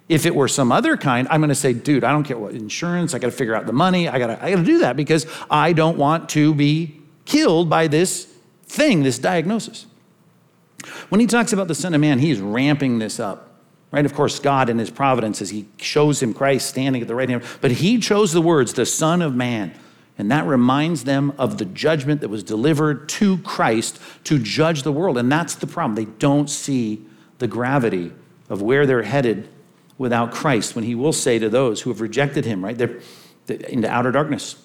If 0.07 0.25
it 0.25 0.33
were 0.33 0.47
some 0.47 0.71
other 0.71 0.97
kind, 0.97 1.27
I'm 1.29 1.39
going 1.39 1.49
to 1.49 1.55
say, 1.55 1.71
dude, 1.71 2.03
I 2.03 2.11
don't 2.11 2.23
care 2.23 2.37
what 2.37 2.53
insurance, 2.53 3.13
I 3.13 3.19
got 3.19 3.27
to 3.27 3.31
figure 3.31 3.53
out 3.53 3.67
the 3.67 3.73
money, 3.73 4.07
I 4.07 4.17
got 4.17 4.41
I 4.41 4.55
to 4.55 4.63
do 4.63 4.79
that 4.79 4.95
because 4.95 5.27
I 5.51 5.73
don't 5.73 5.97
want 5.97 6.29
to 6.29 6.53
be 6.55 6.99
killed 7.25 7.69
by 7.69 7.87
this 7.87 8.25
thing, 8.63 9.03
this 9.03 9.19
diagnosis. 9.19 9.85
When 11.09 11.19
he 11.19 11.27
talks 11.27 11.53
about 11.53 11.67
the 11.67 11.75
Son 11.75 11.93
of 11.93 12.01
Man, 12.01 12.19
he's 12.19 12.39
ramping 12.39 12.99
this 12.99 13.19
up. 13.19 13.47
Right? 13.91 14.05
Of 14.05 14.13
course, 14.13 14.39
God 14.39 14.69
in 14.69 14.77
his 14.77 14.91
providence 14.91 15.41
as 15.41 15.49
he 15.49 15.67
shows 15.77 16.21
him 16.21 16.33
Christ 16.33 16.69
standing 16.69 17.01
at 17.01 17.07
the 17.07 17.15
right 17.15 17.27
hand, 17.27 17.43
but 17.59 17.71
he 17.71 17.97
chose 17.97 18.33
the 18.33 18.41
words, 18.41 18.73
the 18.73 18.85
Son 18.85 19.23
of 19.23 19.35
Man. 19.35 19.73
And 20.19 20.29
that 20.31 20.45
reminds 20.45 21.05
them 21.05 21.33
of 21.37 21.57
the 21.57 21.65
judgment 21.65 22.19
that 22.21 22.27
was 22.27 22.43
delivered 22.43 23.07
to 23.09 23.37
Christ 23.39 23.99
to 24.25 24.37
judge 24.37 24.83
the 24.83 24.91
world. 24.91 25.17
And 25.17 25.31
that's 25.31 25.55
the 25.55 25.65
problem. 25.65 25.95
They 25.95 26.11
don't 26.19 26.49
see 26.49 27.05
the 27.37 27.47
gravity 27.47 28.11
of 28.49 28.61
where 28.61 28.85
they're 28.85 29.03
headed 29.03 29.47
without 29.97 30.33
Christ 30.33 30.75
when 30.75 30.83
he 30.83 30.93
will 30.93 31.13
say 31.13 31.39
to 31.39 31.49
those 31.49 31.81
who 31.81 31.89
have 31.89 32.01
rejected 32.01 32.43
him, 32.43 32.63
right? 32.63 32.77
They're, 32.77 32.99
into 33.47 33.89
outer 33.89 34.11
darkness 34.11 34.61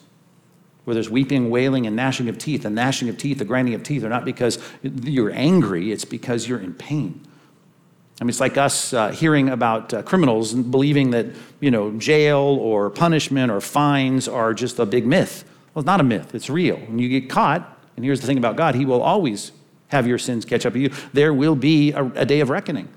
where 0.84 0.94
there's 0.94 1.08
weeping, 1.08 1.48
wailing, 1.50 1.86
and 1.86 1.94
gnashing 1.94 2.28
of 2.28 2.36
teeth. 2.36 2.64
And 2.64 2.74
gnashing 2.74 3.08
of 3.08 3.16
teeth, 3.16 3.38
the 3.38 3.44
grinding 3.44 3.74
of 3.74 3.84
teeth 3.84 4.02
are 4.02 4.08
not 4.08 4.24
because 4.24 4.58
you're 4.82 5.32
angry, 5.32 5.92
it's 5.92 6.04
because 6.04 6.48
you're 6.48 6.58
in 6.58 6.74
pain. 6.74 7.24
I 8.20 8.24
mean, 8.24 8.28
it's 8.28 8.40
like 8.40 8.56
us 8.56 8.92
uh, 8.92 9.10
hearing 9.10 9.48
about 9.48 9.92
uh, 9.92 10.02
criminals 10.02 10.52
and 10.52 10.70
believing 10.70 11.10
that, 11.10 11.26
you 11.60 11.70
know, 11.70 11.90
jail 11.98 12.38
or 12.38 12.90
punishment 12.90 13.50
or 13.50 13.60
fines 13.60 14.28
are 14.28 14.54
just 14.54 14.78
a 14.78 14.86
big 14.86 15.04
myth. 15.04 15.44
Well, 15.74 15.80
it's 15.80 15.86
not 15.86 16.00
a 16.00 16.04
myth, 16.04 16.34
it's 16.34 16.48
real. 16.48 16.76
When 16.76 16.98
you 17.00 17.08
get 17.08 17.28
caught, 17.28 17.78
and 17.96 18.04
here's 18.04 18.20
the 18.20 18.26
thing 18.26 18.38
about 18.38 18.56
God, 18.56 18.76
He 18.76 18.84
will 18.84 19.02
always 19.02 19.50
have 19.88 20.06
your 20.06 20.18
sins 20.18 20.44
catch 20.44 20.64
up 20.64 20.74
with 20.74 20.82
you. 20.82 20.90
There 21.12 21.34
will 21.34 21.56
be 21.56 21.92
a, 21.92 22.04
a 22.04 22.24
day 22.24 22.40
of 22.40 22.50
reckoning. 22.50 22.88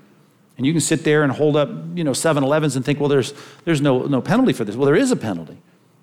And 0.56 0.66
you 0.66 0.72
can 0.72 0.80
sit 0.80 1.04
there 1.04 1.22
and 1.22 1.32
hold 1.32 1.56
up, 1.56 1.68
you 1.94 2.02
know, 2.02 2.12
7 2.12 2.42
Elevens 2.42 2.74
and 2.74 2.84
think, 2.84 2.98
well, 2.98 3.08
there's, 3.08 3.32
there's 3.64 3.80
no, 3.80 4.06
no 4.06 4.20
penalty 4.20 4.52
for 4.52 4.64
this. 4.64 4.74
Well, 4.74 4.86
there 4.86 4.96
is 4.96 5.12
a 5.12 5.16
penalty. 5.16 5.56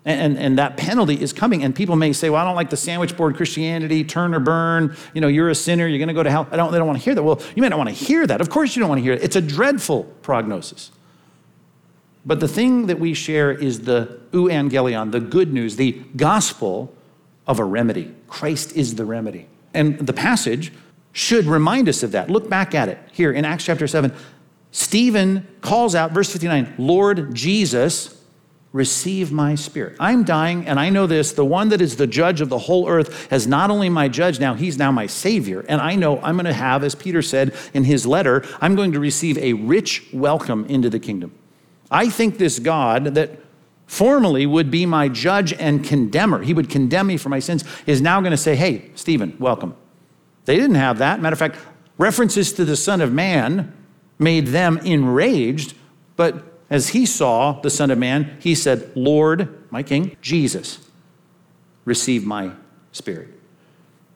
And, 0.08 0.38
and, 0.38 0.60
that 0.60 0.78
penalty 0.78 1.20
is 1.20 1.34
coming. 1.34 1.64
And 1.64 1.76
people 1.76 1.96
may 1.96 2.14
say, 2.14 2.30
well, 2.30 2.40
I 2.40 2.46
don't 2.46 2.56
like 2.56 2.70
the 2.70 2.78
sandwich 2.78 3.18
board 3.18 3.36
Christianity, 3.36 4.04
turn 4.04 4.36
or 4.36 4.40
burn. 4.40 4.96
You 5.16 5.22
know, 5.22 5.28
you're 5.28 5.50
a 5.50 5.56
sinner, 5.56 5.88
you're 5.88 5.98
going 5.98 6.10
to 6.10 6.14
go 6.14 6.22
to 6.22 6.30
hell. 6.30 6.48
I 6.52 6.58
don't, 6.58 6.72
they 6.72 6.78
don't 6.78 6.86
want 6.86 7.00
to 7.00 7.04
hear 7.04 7.16
that. 7.16 7.24
Well, 7.24 7.42
you 7.56 7.64
may 7.64 7.70
not 7.70 7.80
want 7.80 7.90
to 7.90 7.96
hear 7.96 8.28
that. 8.28 8.40
Of 8.40 8.52
course, 8.52 8.76
you 8.76 8.82
don't 8.82 8.90
want 8.90 9.00
to 9.00 9.04
hear 9.04 9.14
it. 9.14 9.24
It's 9.24 9.36
a 9.36 9.42
dreadful 9.42 10.04
prognosis. 10.22 10.92
But 12.24 12.40
the 12.40 12.48
thing 12.48 12.86
that 12.86 13.00
we 13.00 13.16
share 13.16 13.52
is 13.52 13.82
the 13.82 14.20
euangelion, 14.32 15.12
the 15.12 15.20
good 15.20 15.52
news, 15.52 15.76
the 15.76 15.94
gospel 16.16 16.94
of 17.48 17.60
a 17.60 17.64
remedy. 17.64 18.14
Christ 18.28 18.76
is 18.76 18.96
the 18.96 19.06
remedy. 19.06 19.48
And 19.74 19.98
the 20.00 20.14
passage 20.14 20.72
should 21.14 21.46
remind 21.46 21.88
us 21.88 22.04
of 22.04 22.12
that. 22.12 22.30
Look 22.30 22.50
back 22.50 22.76
at 22.76 22.90
it 22.90 23.00
here 23.12 23.32
in 23.32 23.46
Acts 23.46 23.66
chapter 23.66 23.88
7. 23.88 24.12
Stephen 24.72 25.48
calls 25.62 25.96
out, 25.96 26.12
verse 26.12 26.32
59, 26.32 26.74
Lord 26.78 27.34
Jesus, 27.34 28.22
receive 28.76 29.32
my 29.32 29.56
spirit. 29.56 29.96
I'm 30.02 30.26
dying, 30.26 30.68
and 30.68 30.78
I 30.78 30.90
know 30.90 31.08
this 31.08 31.32
the 31.32 31.46
one 31.46 31.70
that 31.70 31.80
is 31.80 31.96
the 31.96 32.06
judge 32.06 32.42
of 32.42 32.50
the 32.50 32.58
whole 32.58 32.90
earth 32.90 33.30
has 33.30 33.48
not 33.48 33.72
only 33.72 33.88
my 33.88 34.10
judge 34.10 34.38
now, 34.38 34.54
he's 34.54 34.78
now 34.78 34.92
my 34.92 35.08
savior. 35.08 35.64
And 35.70 35.80
I 35.80 35.96
know 35.96 36.20
I'm 36.20 36.36
going 36.36 36.46
to 36.46 36.52
have, 36.52 36.84
as 36.84 36.94
Peter 36.94 37.22
said 37.22 37.56
in 37.74 37.86
his 37.86 38.06
letter, 38.06 38.44
I'm 38.60 38.76
going 38.76 38.92
to 38.92 39.00
receive 39.00 39.38
a 39.38 39.54
rich 39.54 40.06
welcome 40.12 40.66
into 40.66 40.90
the 40.90 41.00
kingdom. 41.00 41.32
I 41.90 42.10
think 42.10 42.38
this 42.38 42.60
God 42.60 43.16
that 43.16 43.40
formerly 43.88 44.46
would 44.46 44.70
be 44.70 44.86
my 44.86 45.08
judge 45.08 45.54
and 45.54 45.82
condemner, 45.82 46.40
he 46.40 46.54
would 46.54 46.70
condemn 46.70 47.08
me 47.08 47.16
for 47.16 47.30
my 47.30 47.40
sins, 47.40 47.64
is 47.86 48.02
now 48.02 48.20
going 48.20 48.32
to 48.32 48.38
say, 48.38 48.58
Hey, 48.58 48.92
Stephen, 48.96 49.38
welcome. 49.40 49.74
They 50.44 50.58
didn't 50.58 50.76
have 50.76 50.98
that. 50.98 51.22
Matter 51.22 51.34
of 51.34 51.40
fact, 51.40 51.56
references 51.98 52.52
to 52.52 52.66
the 52.66 52.76
Son 52.76 53.00
of 53.00 53.14
Man 53.14 53.74
made 54.20 54.48
them 54.48 54.80
enraged, 54.80 55.76
but 56.18 56.55
as 56.70 56.90
he 56.90 57.06
saw 57.06 57.60
the 57.62 57.70
Son 57.70 57.92
of 57.92 57.98
Man, 57.98 58.38
he 58.40 58.56
said, 58.56 58.92
Lord, 58.96 59.64
my 59.72 59.84
King, 59.84 60.18
Jesus, 60.22 60.80
receive 61.86 62.26
my 62.26 62.52
spirit. 62.92 63.30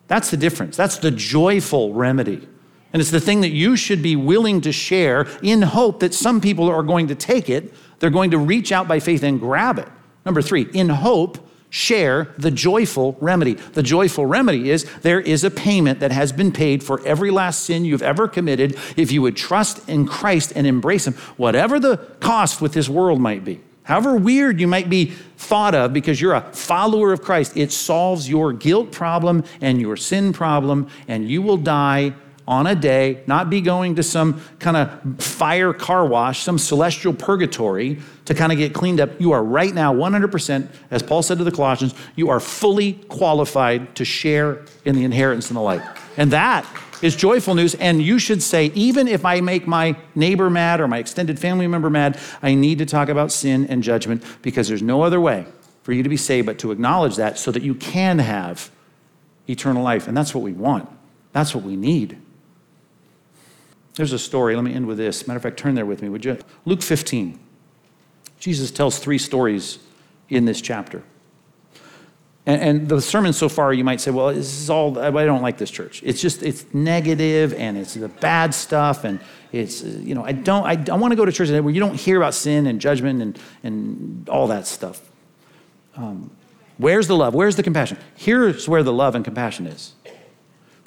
That's 0.08 0.32
the 0.32 0.38
difference. 0.38 0.75
That's 0.75 0.98
the 0.98 1.12
joyful 1.12 1.94
remedy. 1.94 2.48
And 2.91 3.00
it's 3.00 3.12
the 3.12 3.20
thing 3.20 3.41
that 3.41 3.50
you 3.50 3.75
should 3.75 4.01
be 4.01 4.15
willing 4.15 4.62
to 4.62 4.72
share 4.72 5.27
in 5.44 5.62
hope 5.62 6.00
that 6.00 6.13
some 6.13 6.41
people 6.41 6.68
are 6.68 6.82
going 6.82 7.08
to 7.08 7.15
take 7.15 7.50
it. 7.50 7.74
They're 8.00 8.10
going 8.10 8.32
to 8.32 8.39
reach 8.39 8.72
out 8.72 8.88
by 8.88 9.00
faith 9.00 9.22
and 9.22 9.39
grab 9.39 9.77
it. 9.77 9.88
Number 10.25 10.41
three, 10.41 10.63
in 10.74 10.89
hope, 10.89 11.38
share 11.69 12.33
the 12.38 12.51
joyful 12.51 13.17
remedy. 13.19 13.53
The 13.53 13.83
joyful 13.83 14.25
remedy 14.25 14.69
is 14.69 14.85
there 15.01 15.19
is 15.19 15.43
a 15.43 15.51
payment 15.51 15.99
that 15.99 16.11
has 16.11 16.31
been 16.31 16.51
paid 16.51 16.83
for 16.83 17.05
every 17.05 17.31
last 17.31 17.63
sin 17.63 17.85
you've 17.85 18.01
ever 18.01 18.27
committed 18.27 18.77
if 18.97 19.11
you 19.11 19.21
would 19.21 19.35
trust 19.35 19.88
in 19.88 20.05
Christ 20.05 20.53
and 20.55 20.65
embrace 20.65 21.07
Him, 21.07 21.13
whatever 21.38 21.79
the 21.79 21.97
cost 22.19 22.61
with 22.61 22.73
this 22.73 22.89
world 22.89 23.19
might 23.19 23.43
be. 23.43 23.61
However 23.83 24.15
weird 24.15 24.59
you 24.59 24.67
might 24.67 24.89
be 24.89 25.07
thought 25.38 25.73
of 25.73 25.93
because 25.93 26.21
you're 26.21 26.35
a 26.35 26.53
follower 26.53 27.11
of 27.11 27.23
Christ, 27.23 27.57
it 27.57 27.71
solves 27.71 28.29
your 28.29 28.53
guilt 28.53 28.91
problem 28.91 29.43
and 29.61 29.81
your 29.81 29.97
sin 29.97 30.31
problem, 30.31 30.88
and 31.07 31.27
you 31.27 31.41
will 31.41 31.57
die 31.57 32.13
on 32.50 32.65
a 32.65 32.74
day, 32.74 33.22
not 33.27 33.48
be 33.48 33.62
going 33.62 33.96
to 33.96 34.01
some 34.01 34.41
kind 34.58 34.75
of 34.75 35.24
fire 35.24 35.72
car 35.72 36.03
wash, 36.03 36.41
some 36.41 36.58
celestial 36.58 37.13
purgatory 37.13 38.00
to 38.25 38.34
kind 38.34 38.51
of 38.51 38.58
get 38.58 38.74
cleaned 38.74 39.00
up. 39.00 39.22
You 39.22 39.34
are 39.34 39.44
right 39.44 39.72
now 39.72 39.94
100%, 39.94 40.68
as 40.89 41.03
Paul 41.03 41.22
said 41.22 41.38
to 41.38 41.44
the 41.44 41.51
Colossians, 41.51 41.94
you 42.15 42.29
are 42.32 42.39
fully 42.39 42.94
qualified 43.08 43.96
to 43.96 44.03
share 44.03 44.65
in 44.84 44.96
the 44.96 45.03
inheritance 45.03 45.50
and 45.50 45.58
the 45.58 45.62
light. 45.62 45.82
And 46.18 46.32
that 46.32 46.65
is 47.03 47.15
joyful 47.15 47.53
news. 47.53 47.75
And 47.75 48.01
you 48.01 48.18
should 48.18 48.41
say, 48.41 48.72
even 48.74 49.08
if 49.08 49.25
I 49.25 49.41
make 49.41 49.68
my 49.68 49.96
neighbor 50.15 50.50
mad 50.50 50.82
or 50.82 50.88
my 50.88 50.98
extended 50.98 51.38
family 51.38 51.68
member 51.68 51.91
mad, 51.91 52.20
I 52.41 52.56
need 52.56 52.79
to 52.79 52.86
talk 52.88 53.10
about 53.10 53.32
sin 53.32 53.68
and 53.68 53.84
judgment 53.84 54.24
because 54.41 54.68
there's 54.68 54.82
no 54.82 55.03
other 55.03 55.22
way 55.22 55.46
for 55.84 55.94
you 55.94 56.01
to 56.01 56.10
be 56.10 56.18
saved 56.18 56.48
but 56.48 56.58
to 56.60 56.72
acknowledge 56.72 57.15
that 57.18 57.38
so 57.38 57.51
that 57.51 57.62
you 57.62 57.75
can 57.75 58.18
have 58.18 58.72
eternal 59.48 59.84
life. 59.84 60.08
And 60.08 60.18
that's 60.18 60.34
what 60.34 60.44
we 60.44 60.53
want, 60.53 60.89
that's 61.32 61.53
what 61.53 61.63
we 61.63 61.75
need. 61.75 62.20
There's 64.00 64.13
a 64.13 64.18
story. 64.18 64.56
Let 64.56 64.63
me 64.63 64.74
end 64.74 64.88
with 64.88 64.98
this. 64.98 65.27
Matter 65.27 65.36
of 65.36 65.44
fact, 65.44 65.58
turn 65.58 65.75
there 65.75 65.86
with 65.86 66.01
me, 66.01 66.08
would 66.08 66.24
you? 66.24 66.38
Luke 66.63 66.82
15. 66.82 67.38
Jesus 68.39 68.72
tells 68.72 68.98
three 68.98 69.18
stories 69.18 69.77
in 70.29 70.46
this 70.46 70.62
chapter. 70.62 71.03
And, 72.46 72.62
and, 72.62 72.88
the 72.88 73.01
sermon 73.01 73.34
so 73.34 73.50
far, 73.50 73.74
you 73.74 73.84
might 73.84 74.00
say, 74.00 74.12
well, 74.12 74.34
this 74.34 74.58
is 74.58 74.70
all, 74.70 74.98
I 74.98 75.25
don't 75.25 75.41
like 75.41 75.58
this 75.58 75.70
church. 75.70 76.01
It's 76.01 76.22
just, 76.22 76.44
it's 76.44 76.65
negative 76.74 77.53
and 77.53 77.77
it's 77.77 77.96
the 77.96 78.08
bad 78.08 78.53
stuff. 78.53 79.03
And 79.03 79.20
it's, 79.51 79.84
you 79.84 80.15
know, 80.15 80.24
I 80.24 80.32
don't, 80.32 80.65
I, 80.65 80.82
I 80.89 80.96
want 80.96 81.12
to 81.12 81.18
go 81.18 81.25
to 81.25 81.32
church 81.34 81.50
where 81.50 81.70
you 81.70 81.82
don't 81.82 82.00
hear 82.00 82.15
about 82.15 82.34
sin 82.34 82.68
and 82.68 82.79
judgment 82.79 83.22
and, 83.22 83.39
and 83.63 84.29
all 84.29 84.48
that 84.48 84.65
stuff. 84.65 85.01
Um, 85.98 86.32
where's 86.77 87.08
the 87.08 87.18
love? 87.18 87.36
Where's 87.36 87.58
the 87.58 87.63
compassion? 87.63 87.98
Here's 88.15 88.65
where 88.65 88.82
the 88.82 88.94
love 88.94 89.15
and 89.15 89.25
compassion 89.25 89.68
is 89.68 89.94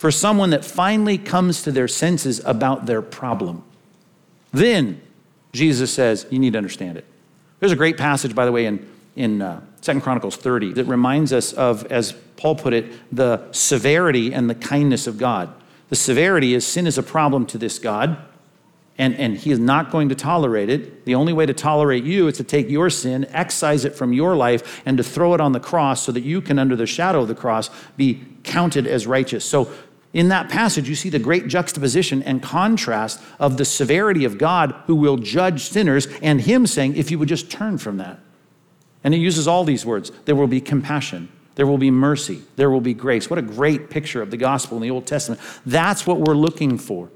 for 0.02 0.11
someone 0.11 0.50
that 0.50 0.64
finally 0.64 1.16
comes 1.16 1.62
to 1.62 1.71
their 1.71 1.87
senses 1.87 2.40
about 2.44 2.87
their 2.87 3.00
problem. 3.00 3.62
Then 4.50 5.00
Jesus 5.52 5.94
says, 5.94 6.26
You 6.28 6.40
need 6.40 6.54
to 6.54 6.59
understand 6.59 6.99
it. 6.99 7.04
There's 7.61 7.71
a 7.71 7.76
great 7.76 7.97
passage, 7.97 8.35
by 8.35 8.44
the 8.44 8.50
way, 8.50 8.66
in, 8.66 8.85
in 9.14 9.40
uh, 9.40 9.61
2 9.82 10.00
Chronicles 10.00 10.35
30 10.35 10.73
that 10.73 10.87
reminds 10.87 11.32
us 11.32 11.52
of, 11.52 11.87
as 11.87 12.14
Paul 12.37 12.56
put 12.56 12.73
it, 12.73 12.92
the 13.14 13.47
severity 13.52 14.35
and 14.35 14.50
the 14.50 14.56
kindness 14.56 15.06
of 15.06 15.18
God. 15.18 15.54
The 15.88 15.94
severity 15.94 16.54
is 16.54 16.66
sin 16.66 16.88
is 16.88 16.99
a 16.99 17.02
problem 17.04 17.47
to 17.47 17.56
this 17.56 17.78
God, 17.78 18.18
and, 18.99 19.14
and 19.14 19.37
he 19.37 19.52
is 19.52 19.61
not 19.61 19.92
going 19.92 20.09
to 20.09 20.16
tolerate 20.16 20.68
it. 20.68 21.04
The 21.04 21.14
only 21.14 21.32
way 21.32 21.47
to 21.47 21.54
tolerate 21.54 22.02
you 22.02 22.26
is 22.26 22.37
to 22.38 22.44
take 22.44 22.68
your 22.68 22.90
sin, 22.90 23.25
excise 23.30 23.85
it 23.85 23.94
from 23.94 24.12
your 24.12 24.35
life, 24.35 24.82
and 24.85 24.97
to 24.99 25.04
throw 25.04 25.32
it 25.35 25.40
on 25.40 25.52
the 25.52 25.61
cross 25.61 26.02
so 26.02 26.11
that 26.11 26.23
you 26.23 26.40
can, 26.40 26.59
under 26.59 26.75
the 26.75 26.87
shadow 26.87 27.23
of 27.23 27.28
the 27.28 27.37
cross, 27.37 27.71
be 27.97 28.25
counted 28.42 28.88
as 28.88 29.06
righteous. 29.06 29.44
So 29.44 29.73
in 30.12 30.28
that 30.28 30.50
passage, 30.50 30.88
you 30.88 30.95
see 30.95 31.09
the 31.09 31.19
great 31.19 31.47
juxtaposition 31.47 32.23
and 32.23 32.42
contrast 32.42 33.21
of 33.38 33.57
the 33.57 33.64
severity 33.64 34.25
of 34.25 34.37
God 34.37 34.75
who 34.87 34.95
will 34.95 35.16
judge 35.16 35.71
sinners 35.71 36.07
and 36.21 36.40
Him 36.40 36.66
saying, 36.66 36.97
if 36.97 37.11
you 37.11 37.19
would 37.19 37.28
just 37.28 37.50
turn 37.50 37.78
from 37.78 37.97
that. 37.97 38.19
And 39.02 39.14
He 39.14 39.21
uses 39.21 39.49
all 39.49 39.64
these 39.64 39.87
words 39.87 40.12
there 40.26 40.37
will 40.37 40.47
be 40.47 40.61
compassion, 40.61 41.31
there 41.54 41.66
will 41.66 41.78
be 41.78 41.90
mercy, 41.90 42.42
there 42.57 42.71
will 42.71 42.83
be 42.83 42.92
grace. 42.92 43.31
What 43.31 43.38
a 43.38 43.42
great 43.42 43.88
picture 43.88 44.21
of 44.21 44.31
the 44.31 44.37
gospel 44.37 44.76
in 44.76 44.83
the 44.83 44.90
Old 44.90 45.07
Testament. 45.07 45.40
That's 45.64 46.07
what 46.07 46.21
we're 46.21 46.35
looking 46.35 46.76
for, 46.76 47.09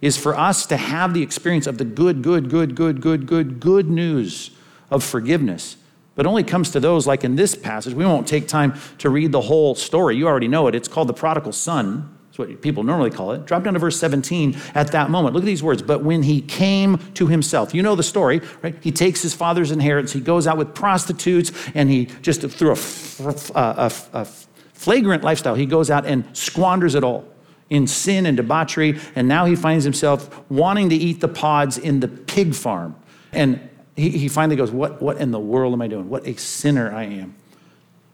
is 0.00 0.16
for 0.16 0.36
us 0.36 0.64
to 0.66 0.76
have 0.76 1.12
the 1.12 1.22
experience 1.22 1.66
of 1.66 1.78
the 1.78 1.84
good, 1.84 2.22
good, 2.22 2.50
good, 2.50 2.76
good, 2.76 3.00
good, 3.00 3.26
good, 3.26 3.58
good 3.58 3.90
news 3.90 4.52
of 4.90 5.02
forgiveness. 5.02 5.76
But 6.14 6.26
only 6.26 6.44
comes 6.44 6.70
to 6.70 6.78
those 6.78 7.08
like 7.08 7.24
in 7.24 7.34
this 7.34 7.56
passage. 7.56 7.94
We 7.94 8.04
won't 8.04 8.28
take 8.28 8.46
time 8.46 8.78
to 8.98 9.10
read 9.10 9.32
the 9.32 9.40
whole 9.40 9.74
story. 9.74 10.16
You 10.16 10.28
already 10.28 10.46
know 10.46 10.68
it. 10.68 10.76
It's 10.76 10.86
called 10.86 11.08
the 11.08 11.14
prodigal 11.14 11.50
son. 11.50 12.13
That's 12.34 12.50
what 12.50 12.62
people 12.62 12.82
normally 12.82 13.12
call 13.12 13.30
it. 13.30 13.46
Drop 13.46 13.62
down 13.62 13.74
to 13.74 13.78
verse 13.78 13.96
17 14.00 14.56
at 14.74 14.90
that 14.90 15.08
moment. 15.08 15.36
Look 15.36 15.44
at 15.44 15.46
these 15.46 15.62
words. 15.62 15.82
But 15.82 16.02
when 16.02 16.24
he 16.24 16.40
came 16.40 16.98
to 17.14 17.28
himself, 17.28 17.72
you 17.72 17.80
know 17.80 17.94
the 17.94 18.02
story, 18.02 18.40
right? 18.60 18.74
He 18.80 18.90
takes 18.90 19.22
his 19.22 19.32
father's 19.32 19.70
inheritance, 19.70 20.12
he 20.12 20.20
goes 20.20 20.48
out 20.48 20.58
with 20.58 20.74
prostitutes, 20.74 21.52
and 21.76 21.88
he 21.88 22.06
just 22.22 22.40
through 22.40 22.72
a, 22.72 23.28
uh, 23.54 23.88
a, 24.12 24.18
a 24.18 24.24
flagrant 24.72 25.22
lifestyle, 25.22 25.54
he 25.54 25.64
goes 25.64 25.92
out 25.92 26.06
and 26.06 26.24
squanders 26.36 26.96
it 26.96 27.04
all 27.04 27.24
in 27.70 27.86
sin 27.86 28.26
and 28.26 28.36
debauchery. 28.36 28.98
And 29.14 29.28
now 29.28 29.44
he 29.44 29.54
finds 29.54 29.84
himself 29.84 30.42
wanting 30.50 30.88
to 30.88 30.96
eat 30.96 31.20
the 31.20 31.28
pods 31.28 31.78
in 31.78 32.00
the 32.00 32.08
pig 32.08 32.56
farm. 32.56 32.96
And 33.30 33.60
he, 33.94 34.10
he 34.10 34.26
finally 34.26 34.56
goes, 34.56 34.72
what, 34.72 35.00
what 35.00 35.18
in 35.18 35.30
the 35.30 35.38
world 35.38 35.72
am 35.72 35.80
I 35.80 35.86
doing? 35.86 36.08
What 36.08 36.26
a 36.26 36.36
sinner 36.36 36.92
I 36.92 37.04
am. 37.04 37.36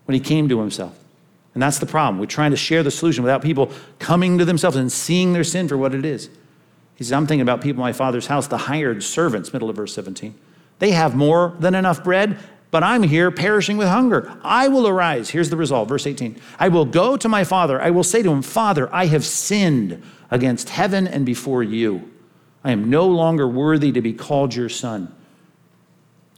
When 0.05 0.13
he 0.13 0.21
came 0.21 0.47
to 0.51 0.61
himself. 0.61 0.95
And 1.55 1.63
that's 1.63 1.79
the 1.79 1.87
problem. 1.87 2.19
We're 2.21 2.27
trying 2.27 2.53
to 2.53 2.57
share 2.57 2.83
the 2.83 2.91
solution 2.91 3.25
without 3.25 3.43
people 3.43 3.73
coming 3.99 4.39
to 4.39 4.45
themselves 4.45 4.77
and 4.77 4.91
seeing 4.91 5.33
their 5.33 5.45
sin 5.45 5.69
for 5.69 5.77
what 5.77 5.95
it 5.95 6.05
is. 6.05 6.31
He 6.95 7.05
says, 7.05 7.13
I'm 7.13 7.27
thinking 7.27 7.43
about 7.43 7.61
people 7.61 7.83
in 7.83 7.89
my 7.89 7.93
father's 7.93 8.27
house, 8.27 8.47
the 8.47 8.59
hired 8.59 9.03
servants, 9.03 9.53
middle 9.53 9.71
of 9.71 9.77
verse 9.77 9.95
17. 9.95 10.35
They 10.79 10.93
have 10.93 11.15
more 11.17 11.57
than 11.59 11.75
enough 11.75 12.05
bread, 12.05 12.39
but 12.71 12.83
I'm 12.83 13.03
here 13.03 13.31
perishing 13.31 13.77
with 13.77 13.89
hunger. 13.89 14.39
I 14.43 14.69
will 14.69 14.87
arise. 14.87 15.31
Here's 15.31 15.51
the 15.51 15.57
result, 15.57 15.89
verse 15.89 16.07
18. 16.07 16.41
I 16.59 16.69
will 16.69 16.85
go 16.85 17.17
to 17.17 17.29
my 17.29 17.43
father. 17.43 17.81
I 17.81 17.91
will 17.91 18.05
say 18.05 18.23
to 18.23 18.31
him, 18.31 18.43
Father, 18.43 18.93
I 18.95 19.07
have 19.07 19.25
sinned 19.25 20.03
against 20.31 20.69
heaven 20.69 21.09
and 21.09 21.27
before 21.27 21.63
you. 21.63 22.11
I 22.63 22.71
am 22.71 22.91
no 22.91 23.09
longer 23.09 23.49
worthy 23.49 23.91
to 23.93 24.03
be 24.03 24.13
called 24.13 24.55
your 24.55 24.69
son. 24.69 25.15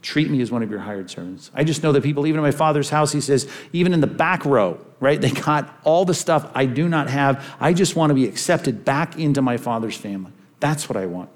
Treat 0.03 0.29
me 0.29 0.41
as 0.41 0.51
one 0.51 0.65
of 0.65 0.71
your 0.71 0.81
hired 0.81 1.09
servants. 1.09 1.53
I 1.55 1.63
just 1.63 1.85
know 1.85 1.93
that 1.93 2.03
people, 2.03 2.27
even 2.27 2.41
in 2.41 2.43
my 2.43 2.51
father's 2.51 2.91
house, 2.91 3.13
he 3.13 3.21
says, 3.21 3.49
even 3.73 3.95
in 3.95 4.01
the 4.01 4.09
back 4.09 4.45
row, 4.45 4.85
right? 4.99 5.21
They 5.21 5.31
got 5.31 5.79
all 5.85 6.05
the 6.05 6.15
stuff 6.15 6.51
I 6.55 6.67
do 6.67 6.89
not 6.89 7.09
have. 7.09 7.45
I 7.61 7.73
just 7.73 7.95
want 7.95 8.11
to 8.11 8.15
be 8.15 8.27
accepted 8.27 8.85
back 8.85 9.17
into 9.17 9.41
my 9.41 9.57
father's 9.57 9.97
family. 9.97 10.33
That's 10.59 10.89
what 10.89 10.97
I 10.97 11.07
want. 11.07 11.31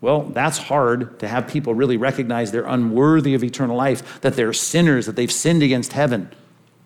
Well, 0.00 0.22
that's 0.22 0.58
hard 0.58 1.18
to 1.20 1.28
have 1.28 1.48
people 1.48 1.74
really 1.74 1.96
recognize 1.96 2.52
they're 2.52 2.66
unworthy 2.66 3.34
of 3.34 3.42
eternal 3.42 3.76
life, 3.76 4.20
that 4.20 4.34
they're 4.34 4.52
sinners, 4.52 5.06
that 5.06 5.16
they've 5.16 5.32
sinned 5.32 5.62
against 5.62 5.92
heaven. 5.92 6.30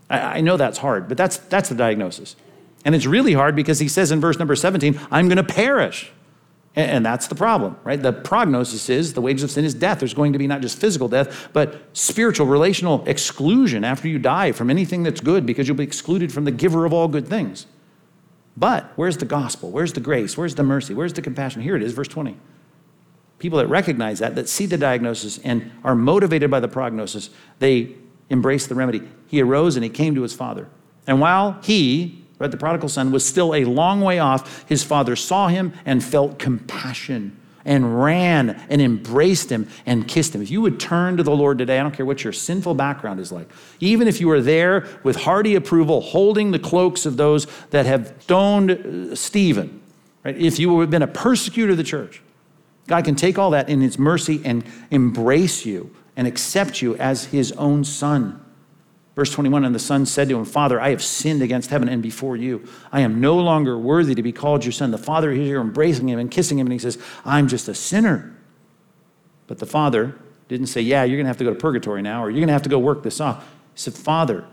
I, 0.08 0.18
I 0.18 0.40
know 0.40 0.56
that's 0.56 0.78
hard, 0.78 1.08
but 1.08 1.16
that's, 1.16 1.38
that's 1.38 1.68
the 1.68 1.74
diagnosis. 1.74 2.36
And 2.84 2.94
it's 2.94 3.06
really 3.06 3.32
hard 3.32 3.54
because 3.54 3.78
he 3.78 3.88
says 3.88 4.10
in 4.10 4.20
verse 4.20 4.38
number 4.38 4.56
17, 4.56 4.98
I'm 5.10 5.28
going 5.28 5.36
to 5.36 5.44
perish. 5.44 6.10
And 6.74 7.04
that's 7.04 7.26
the 7.26 7.34
problem, 7.34 7.76
right? 7.84 8.00
The 8.00 8.14
prognosis 8.14 8.88
is 8.88 9.12
the 9.12 9.20
wages 9.20 9.42
of 9.42 9.50
sin 9.50 9.64
is 9.66 9.74
death. 9.74 9.98
There's 9.98 10.14
going 10.14 10.32
to 10.32 10.38
be 10.38 10.46
not 10.46 10.62
just 10.62 10.78
physical 10.78 11.06
death, 11.06 11.50
but 11.52 11.82
spiritual, 11.92 12.46
relational 12.46 13.04
exclusion 13.06 13.84
after 13.84 14.08
you 14.08 14.18
die 14.18 14.52
from 14.52 14.70
anything 14.70 15.02
that's 15.02 15.20
good 15.20 15.44
because 15.44 15.68
you'll 15.68 15.76
be 15.76 15.84
excluded 15.84 16.32
from 16.32 16.44
the 16.44 16.50
giver 16.50 16.86
of 16.86 16.94
all 16.94 17.08
good 17.08 17.28
things. 17.28 17.66
But 18.56 18.90
where's 18.96 19.18
the 19.18 19.26
gospel? 19.26 19.70
Where's 19.70 19.92
the 19.92 20.00
grace? 20.00 20.36
Where's 20.38 20.54
the 20.54 20.62
mercy? 20.62 20.94
Where's 20.94 21.12
the 21.12 21.20
compassion? 21.20 21.60
Here 21.60 21.76
it 21.76 21.82
is, 21.82 21.92
verse 21.92 22.08
20. 22.08 22.36
People 23.38 23.58
that 23.58 23.66
recognize 23.66 24.20
that, 24.20 24.34
that 24.36 24.48
see 24.48 24.64
the 24.64 24.78
diagnosis 24.78 25.38
and 25.38 25.72
are 25.84 25.94
motivated 25.94 26.50
by 26.50 26.60
the 26.60 26.68
prognosis, 26.68 27.28
they 27.58 27.96
embrace 28.30 28.66
the 28.66 28.74
remedy. 28.74 29.02
He 29.26 29.42
arose 29.42 29.76
and 29.76 29.84
he 29.84 29.90
came 29.90 30.14
to 30.14 30.22
his 30.22 30.32
father. 30.32 30.68
And 31.06 31.20
while 31.20 31.58
he, 31.62 32.21
the 32.50 32.56
prodigal 32.56 32.88
son 32.88 33.12
was 33.12 33.24
still 33.24 33.54
a 33.54 33.64
long 33.64 34.00
way 34.00 34.18
off. 34.18 34.64
His 34.68 34.82
father 34.82 35.16
saw 35.16 35.48
him 35.48 35.72
and 35.84 36.02
felt 36.02 36.38
compassion 36.38 37.36
and 37.64 38.02
ran 38.02 38.50
and 38.68 38.82
embraced 38.82 39.50
him 39.50 39.68
and 39.86 40.06
kissed 40.08 40.34
him. 40.34 40.42
If 40.42 40.50
you 40.50 40.60
would 40.60 40.80
turn 40.80 41.16
to 41.16 41.22
the 41.22 41.34
Lord 41.34 41.58
today, 41.58 41.78
I 41.78 41.82
don't 41.82 41.94
care 41.94 42.06
what 42.06 42.24
your 42.24 42.32
sinful 42.32 42.74
background 42.74 43.20
is 43.20 43.30
like, 43.30 43.48
even 43.80 44.08
if 44.08 44.20
you 44.20 44.30
are 44.30 44.40
there 44.40 44.86
with 45.02 45.16
hearty 45.16 45.54
approval, 45.54 46.00
holding 46.00 46.50
the 46.50 46.58
cloaks 46.58 47.06
of 47.06 47.16
those 47.16 47.46
that 47.70 47.86
have 47.86 48.14
stoned 48.20 48.70
uh, 48.70 49.14
Stephen, 49.14 49.80
right? 50.24 50.36
If 50.36 50.58
you 50.58 50.80
have 50.80 50.90
been 50.90 51.02
a 51.02 51.06
persecutor 51.06 51.72
of 51.72 51.76
the 51.76 51.84
church, 51.84 52.22
God 52.88 53.04
can 53.04 53.14
take 53.14 53.38
all 53.38 53.50
that 53.50 53.68
in 53.68 53.80
his 53.80 53.98
mercy 53.98 54.40
and 54.44 54.64
embrace 54.90 55.64
you 55.64 55.94
and 56.16 56.26
accept 56.26 56.82
you 56.82 56.96
as 56.96 57.26
his 57.26 57.52
own 57.52 57.84
son. 57.84 58.41
Verse 59.14 59.30
21 59.32 59.64
And 59.64 59.74
the 59.74 59.78
son 59.78 60.06
said 60.06 60.28
to 60.28 60.38
him, 60.38 60.44
Father, 60.44 60.80
I 60.80 60.90
have 60.90 61.02
sinned 61.02 61.42
against 61.42 61.70
heaven 61.70 61.88
and 61.88 62.02
before 62.02 62.36
you. 62.36 62.66
I 62.90 63.00
am 63.00 63.20
no 63.20 63.36
longer 63.38 63.78
worthy 63.78 64.14
to 64.14 64.22
be 64.22 64.32
called 64.32 64.64
your 64.64 64.72
son. 64.72 64.90
The 64.90 64.98
father 64.98 65.32
here 65.32 65.60
embracing 65.60 66.08
him 66.08 66.18
and 66.18 66.30
kissing 66.30 66.58
him, 66.58 66.66
and 66.66 66.72
he 66.72 66.78
says, 66.78 66.98
I'm 67.24 67.48
just 67.48 67.68
a 67.68 67.74
sinner. 67.74 68.34
But 69.46 69.58
the 69.58 69.66
father 69.66 70.16
didn't 70.48 70.68
say, 70.68 70.80
Yeah, 70.80 71.04
you're 71.04 71.16
going 71.16 71.26
to 71.26 71.30
have 71.30 71.38
to 71.38 71.44
go 71.44 71.52
to 71.52 71.58
purgatory 71.58 72.02
now, 72.02 72.24
or 72.24 72.30
you're 72.30 72.40
going 72.40 72.48
to 72.48 72.54
have 72.54 72.62
to 72.62 72.70
go 72.70 72.78
work 72.78 73.02
this 73.02 73.20
off. 73.20 73.44
He 73.74 73.80
said, 73.80 73.94
Father, 73.94 74.46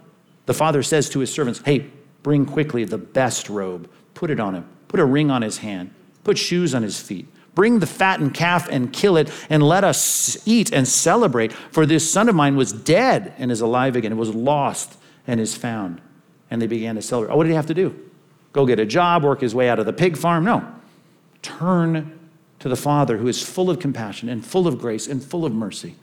the 0.45 0.53
father 0.53 0.83
says 0.83 1.09
to 1.09 1.19
his 1.19 1.31
servants, 1.31 1.61
Hey, 1.63 1.89
bring 2.23 2.45
quickly 2.45 2.83
the 2.83 2.97
best 2.97 3.49
robe, 3.49 3.89
put 4.13 4.29
it 4.29 4.39
on 4.39 4.55
him, 4.55 4.67
put 4.87 4.99
a 4.99 5.05
ring 5.05 5.31
on 5.31 5.41
his 5.41 5.59
hand, 5.59 5.93
put 6.23 6.37
shoes 6.37 6.75
on 6.75 6.83
his 6.83 6.99
feet 6.99 7.27
Bring 7.59 7.79
the 7.79 7.87
fattened 7.87 8.33
calf 8.33 8.69
and 8.69 8.93
kill 8.93 9.17
it, 9.17 9.29
and 9.49 9.61
let 9.61 9.83
us 9.83 10.37
eat 10.47 10.71
and 10.71 10.87
celebrate. 10.87 11.51
For 11.51 11.85
this 11.85 12.09
son 12.09 12.29
of 12.29 12.35
mine 12.35 12.55
was 12.55 12.71
dead 12.71 13.33
and 13.37 13.51
is 13.51 13.59
alive 13.59 13.97
again. 13.97 14.13
It 14.13 14.15
was 14.15 14.33
lost 14.33 14.97
and 15.27 15.41
is 15.41 15.57
found. 15.57 15.99
And 16.49 16.61
they 16.61 16.67
began 16.67 16.95
to 16.95 17.01
celebrate. 17.01 17.33
Oh, 17.33 17.35
what 17.35 17.43
did 17.43 17.49
he 17.49 17.57
have 17.57 17.65
to 17.65 17.73
do? 17.73 17.99
Go 18.53 18.65
get 18.65 18.79
a 18.79 18.85
job, 18.85 19.25
work 19.25 19.41
his 19.41 19.53
way 19.53 19.67
out 19.67 19.77
of 19.77 19.85
the 19.85 19.91
pig 19.91 20.15
farm? 20.15 20.45
No. 20.45 20.73
Turn 21.41 22.17
to 22.59 22.69
the 22.69 22.77
Father 22.77 23.17
who 23.17 23.27
is 23.27 23.43
full 23.43 23.69
of 23.69 23.77
compassion 23.77 24.29
and 24.29 24.45
full 24.45 24.65
of 24.65 24.79
grace 24.79 25.05
and 25.05 25.21
full 25.21 25.43
of 25.43 25.53
mercy 25.53 25.95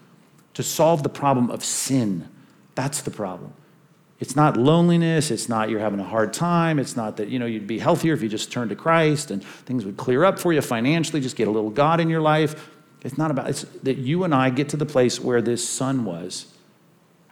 to 0.52 0.62
solve 0.62 1.02
the 1.02 1.08
problem 1.08 1.48
of 1.50 1.64
sin. 1.64 2.28
That's 2.74 3.00
the 3.00 3.10
problem. 3.10 3.54
It's 4.18 4.34
not 4.34 4.56
loneliness. 4.56 5.30
It's 5.30 5.48
not 5.48 5.68
you're 5.68 5.80
having 5.80 6.00
a 6.00 6.04
hard 6.04 6.32
time. 6.32 6.78
It's 6.78 6.96
not 6.96 7.18
that, 7.18 7.28
you 7.28 7.38
know, 7.38 7.46
you'd 7.46 7.66
be 7.66 7.78
healthier 7.78 8.14
if 8.14 8.22
you 8.22 8.28
just 8.28 8.50
turned 8.50 8.70
to 8.70 8.76
Christ 8.76 9.30
and 9.30 9.44
things 9.44 9.84
would 9.84 9.96
clear 9.96 10.24
up 10.24 10.38
for 10.38 10.52
you 10.52 10.62
financially, 10.62 11.20
just 11.20 11.36
get 11.36 11.48
a 11.48 11.50
little 11.50 11.70
God 11.70 12.00
in 12.00 12.08
your 12.08 12.22
life. 12.22 12.70
It's 13.02 13.18
not 13.18 13.30
about, 13.30 13.50
it's 13.50 13.62
that 13.82 13.98
you 13.98 14.24
and 14.24 14.34
I 14.34 14.50
get 14.50 14.70
to 14.70 14.76
the 14.76 14.86
place 14.86 15.20
where 15.20 15.42
this 15.42 15.68
son 15.68 16.04
was. 16.04 16.46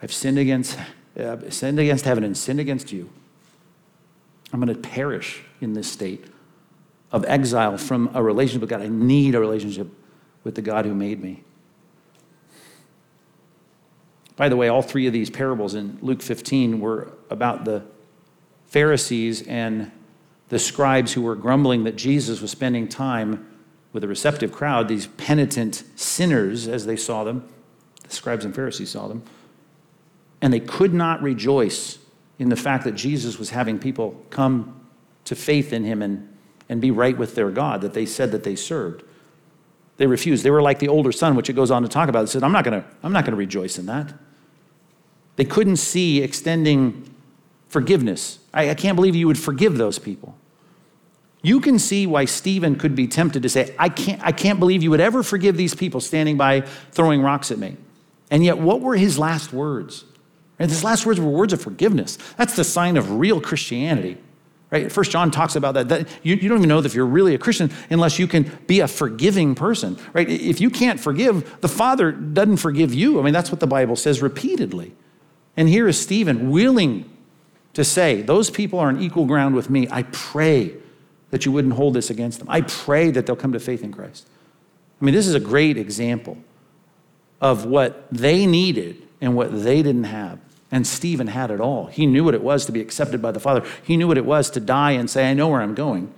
I've 0.02 0.12
sinned 0.12 0.38
against, 0.38 0.78
uh, 1.18 1.48
sinned 1.48 1.78
against 1.78 2.04
heaven 2.04 2.22
and 2.22 2.36
sinned 2.36 2.60
against 2.60 2.92
you. 2.92 3.10
I'm 4.52 4.60
going 4.60 4.72
to 4.72 4.88
perish 4.88 5.42
in 5.60 5.72
this 5.72 5.90
state 5.90 6.26
of 7.10 7.24
exile 7.24 7.78
from 7.78 8.10
a 8.12 8.22
relationship 8.22 8.60
with 8.60 8.70
God. 8.70 8.82
I 8.82 8.88
need 8.88 9.34
a 9.34 9.40
relationship 9.40 9.88
with 10.44 10.54
the 10.54 10.62
God 10.62 10.84
who 10.84 10.94
made 10.94 11.22
me. 11.22 11.42
By 14.36 14.48
the 14.48 14.56
way, 14.56 14.68
all 14.68 14.82
three 14.82 15.06
of 15.06 15.12
these 15.12 15.30
parables 15.30 15.74
in 15.74 15.98
Luke 16.02 16.22
15 16.22 16.80
were 16.80 17.12
about 17.30 17.64
the 17.64 17.82
Pharisees 18.66 19.46
and 19.46 19.92
the 20.48 20.58
scribes 20.58 21.12
who 21.12 21.22
were 21.22 21.36
grumbling 21.36 21.84
that 21.84 21.96
Jesus 21.96 22.40
was 22.40 22.50
spending 22.50 22.88
time 22.88 23.48
with 23.92 24.02
a 24.02 24.08
receptive 24.08 24.52
crowd, 24.52 24.88
these 24.88 25.06
penitent 25.06 25.84
sinners, 25.94 26.66
as 26.66 26.84
they 26.84 26.96
saw 26.96 27.22
them. 27.22 27.48
The 28.02 28.14
scribes 28.14 28.44
and 28.44 28.54
Pharisees 28.54 28.90
saw 28.90 29.06
them. 29.06 29.22
And 30.42 30.52
they 30.52 30.60
could 30.60 30.92
not 30.92 31.22
rejoice 31.22 31.98
in 32.38 32.48
the 32.48 32.56
fact 32.56 32.84
that 32.84 32.96
Jesus 32.96 33.38
was 33.38 33.50
having 33.50 33.78
people 33.78 34.20
come 34.30 34.80
to 35.24 35.36
faith 35.36 35.72
in 35.72 35.84
him 35.84 36.02
and, 36.02 36.36
and 36.68 36.80
be 36.80 36.90
right 36.90 37.16
with 37.16 37.36
their 37.36 37.50
God 37.50 37.80
that 37.82 37.94
they 37.94 38.04
said 38.04 38.32
that 38.32 38.42
they 38.42 38.56
served. 38.56 39.04
They 39.96 40.08
refused. 40.08 40.44
They 40.44 40.50
were 40.50 40.62
like 40.62 40.80
the 40.80 40.88
older 40.88 41.12
son, 41.12 41.36
which 41.36 41.48
it 41.48 41.52
goes 41.52 41.70
on 41.70 41.82
to 41.82 41.88
talk 41.88 42.08
about. 42.08 42.22
They 42.22 42.32
said, 42.32 42.42
I'm 42.42 42.52
not 42.52 42.64
going 42.64 42.82
to 42.82 42.88
I'm 43.02 43.12
not 43.12 43.24
going 43.24 43.32
to 43.32 43.38
rejoice 43.38 43.78
in 43.78 43.86
that. 43.86 44.12
They 45.36 45.44
couldn't 45.44 45.76
see 45.76 46.22
extending 46.22 47.10
forgiveness. 47.68 48.38
I, 48.52 48.70
I 48.70 48.74
can't 48.74 48.96
believe 48.96 49.16
you 49.16 49.26
would 49.26 49.38
forgive 49.38 49.76
those 49.76 49.98
people. 49.98 50.36
You 51.42 51.60
can 51.60 51.78
see 51.78 52.06
why 52.06 52.24
Stephen 52.24 52.76
could 52.76 52.94
be 52.96 53.06
tempted 53.06 53.42
to 53.42 53.48
say, 53.48 53.74
I 53.78 53.90
can't, 53.90 54.22
I 54.24 54.32
can't 54.32 54.58
believe 54.58 54.82
you 54.82 54.90
would 54.90 55.00
ever 55.00 55.22
forgive 55.22 55.56
these 55.56 55.74
people 55.74 56.00
standing 56.00 56.38
by 56.38 56.62
throwing 56.92 57.20
rocks 57.20 57.50
at 57.50 57.58
me. 57.58 57.76
And 58.30 58.42
yet, 58.42 58.58
what 58.58 58.80
were 58.80 58.96
his 58.96 59.18
last 59.18 59.52
words? 59.52 60.04
And 60.58 60.70
his 60.70 60.82
last 60.82 61.04
words 61.04 61.20
were 61.20 61.28
words 61.28 61.52
of 61.52 61.60
forgiveness. 61.60 62.16
That's 62.38 62.56
the 62.56 62.64
sign 62.64 62.96
of 62.96 63.10
real 63.18 63.40
Christianity. 63.40 64.16
Right? 64.70 64.90
First 64.90 65.10
John 65.10 65.30
talks 65.30 65.54
about 65.54 65.74
that. 65.74 65.88
that 65.88 66.08
you, 66.22 66.34
you 66.36 66.48
don't 66.48 66.58
even 66.58 66.68
know 66.68 66.78
if 66.78 66.94
you're 66.94 67.06
really 67.06 67.34
a 67.34 67.38
Christian 67.38 67.70
unless 67.90 68.18
you 68.18 68.26
can 68.26 68.50
be 68.66 68.80
a 68.80 68.88
forgiving 68.88 69.54
person. 69.54 69.98
Right? 70.12 70.28
If 70.28 70.60
you 70.60 70.70
can't 70.70 70.98
forgive, 70.98 71.60
the 71.60 71.68
Father 71.68 72.10
doesn't 72.10 72.56
forgive 72.56 72.94
you. 72.94 73.20
I 73.20 73.22
mean, 73.22 73.34
that's 73.34 73.50
what 73.50 73.60
the 73.60 73.66
Bible 73.66 73.96
says 73.96 74.22
repeatedly. 74.22 74.94
And 75.56 75.68
here 75.68 75.86
is 75.86 76.00
Stephen 76.00 76.50
willing 76.50 77.10
to 77.74 77.84
say, 77.84 78.22
Those 78.22 78.50
people 78.50 78.78
are 78.78 78.88
on 78.88 79.00
equal 79.00 79.26
ground 79.26 79.54
with 79.54 79.70
me. 79.70 79.86
I 79.90 80.02
pray 80.04 80.74
that 81.30 81.44
you 81.44 81.52
wouldn't 81.52 81.74
hold 81.74 81.94
this 81.94 82.10
against 82.10 82.38
them. 82.38 82.48
I 82.50 82.60
pray 82.62 83.10
that 83.10 83.26
they'll 83.26 83.36
come 83.36 83.52
to 83.52 83.60
faith 83.60 83.82
in 83.82 83.92
Christ. 83.92 84.28
I 85.00 85.04
mean, 85.04 85.14
this 85.14 85.26
is 85.26 85.34
a 85.34 85.40
great 85.40 85.76
example 85.76 86.38
of 87.40 87.66
what 87.66 88.06
they 88.10 88.46
needed 88.46 89.02
and 89.20 89.34
what 89.34 89.64
they 89.64 89.82
didn't 89.82 90.04
have. 90.04 90.38
And 90.70 90.86
Stephen 90.86 91.26
had 91.26 91.50
it 91.50 91.60
all. 91.60 91.86
He 91.86 92.06
knew 92.06 92.24
what 92.24 92.34
it 92.34 92.42
was 92.42 92.66
to 92.66 92.72
be 92.72 92.80
accepted 92.80 93.20
by 93.20 93.32
the 93.32 93.40
Father, 93.40 93.66
he 93.82 93.96
knew 93.96 94.08
what 94.08 94.18
it 94.18 94.24
was 94.24 94.50
to 94.50 94.60
die 94.60 94.92
and 94.92 95.10
say, 95.10 95.30
I 95.30 95.34
know 95.34 95.48
where 95.48 95.60
I'm 95.60 95.74
going. 95.74 96.12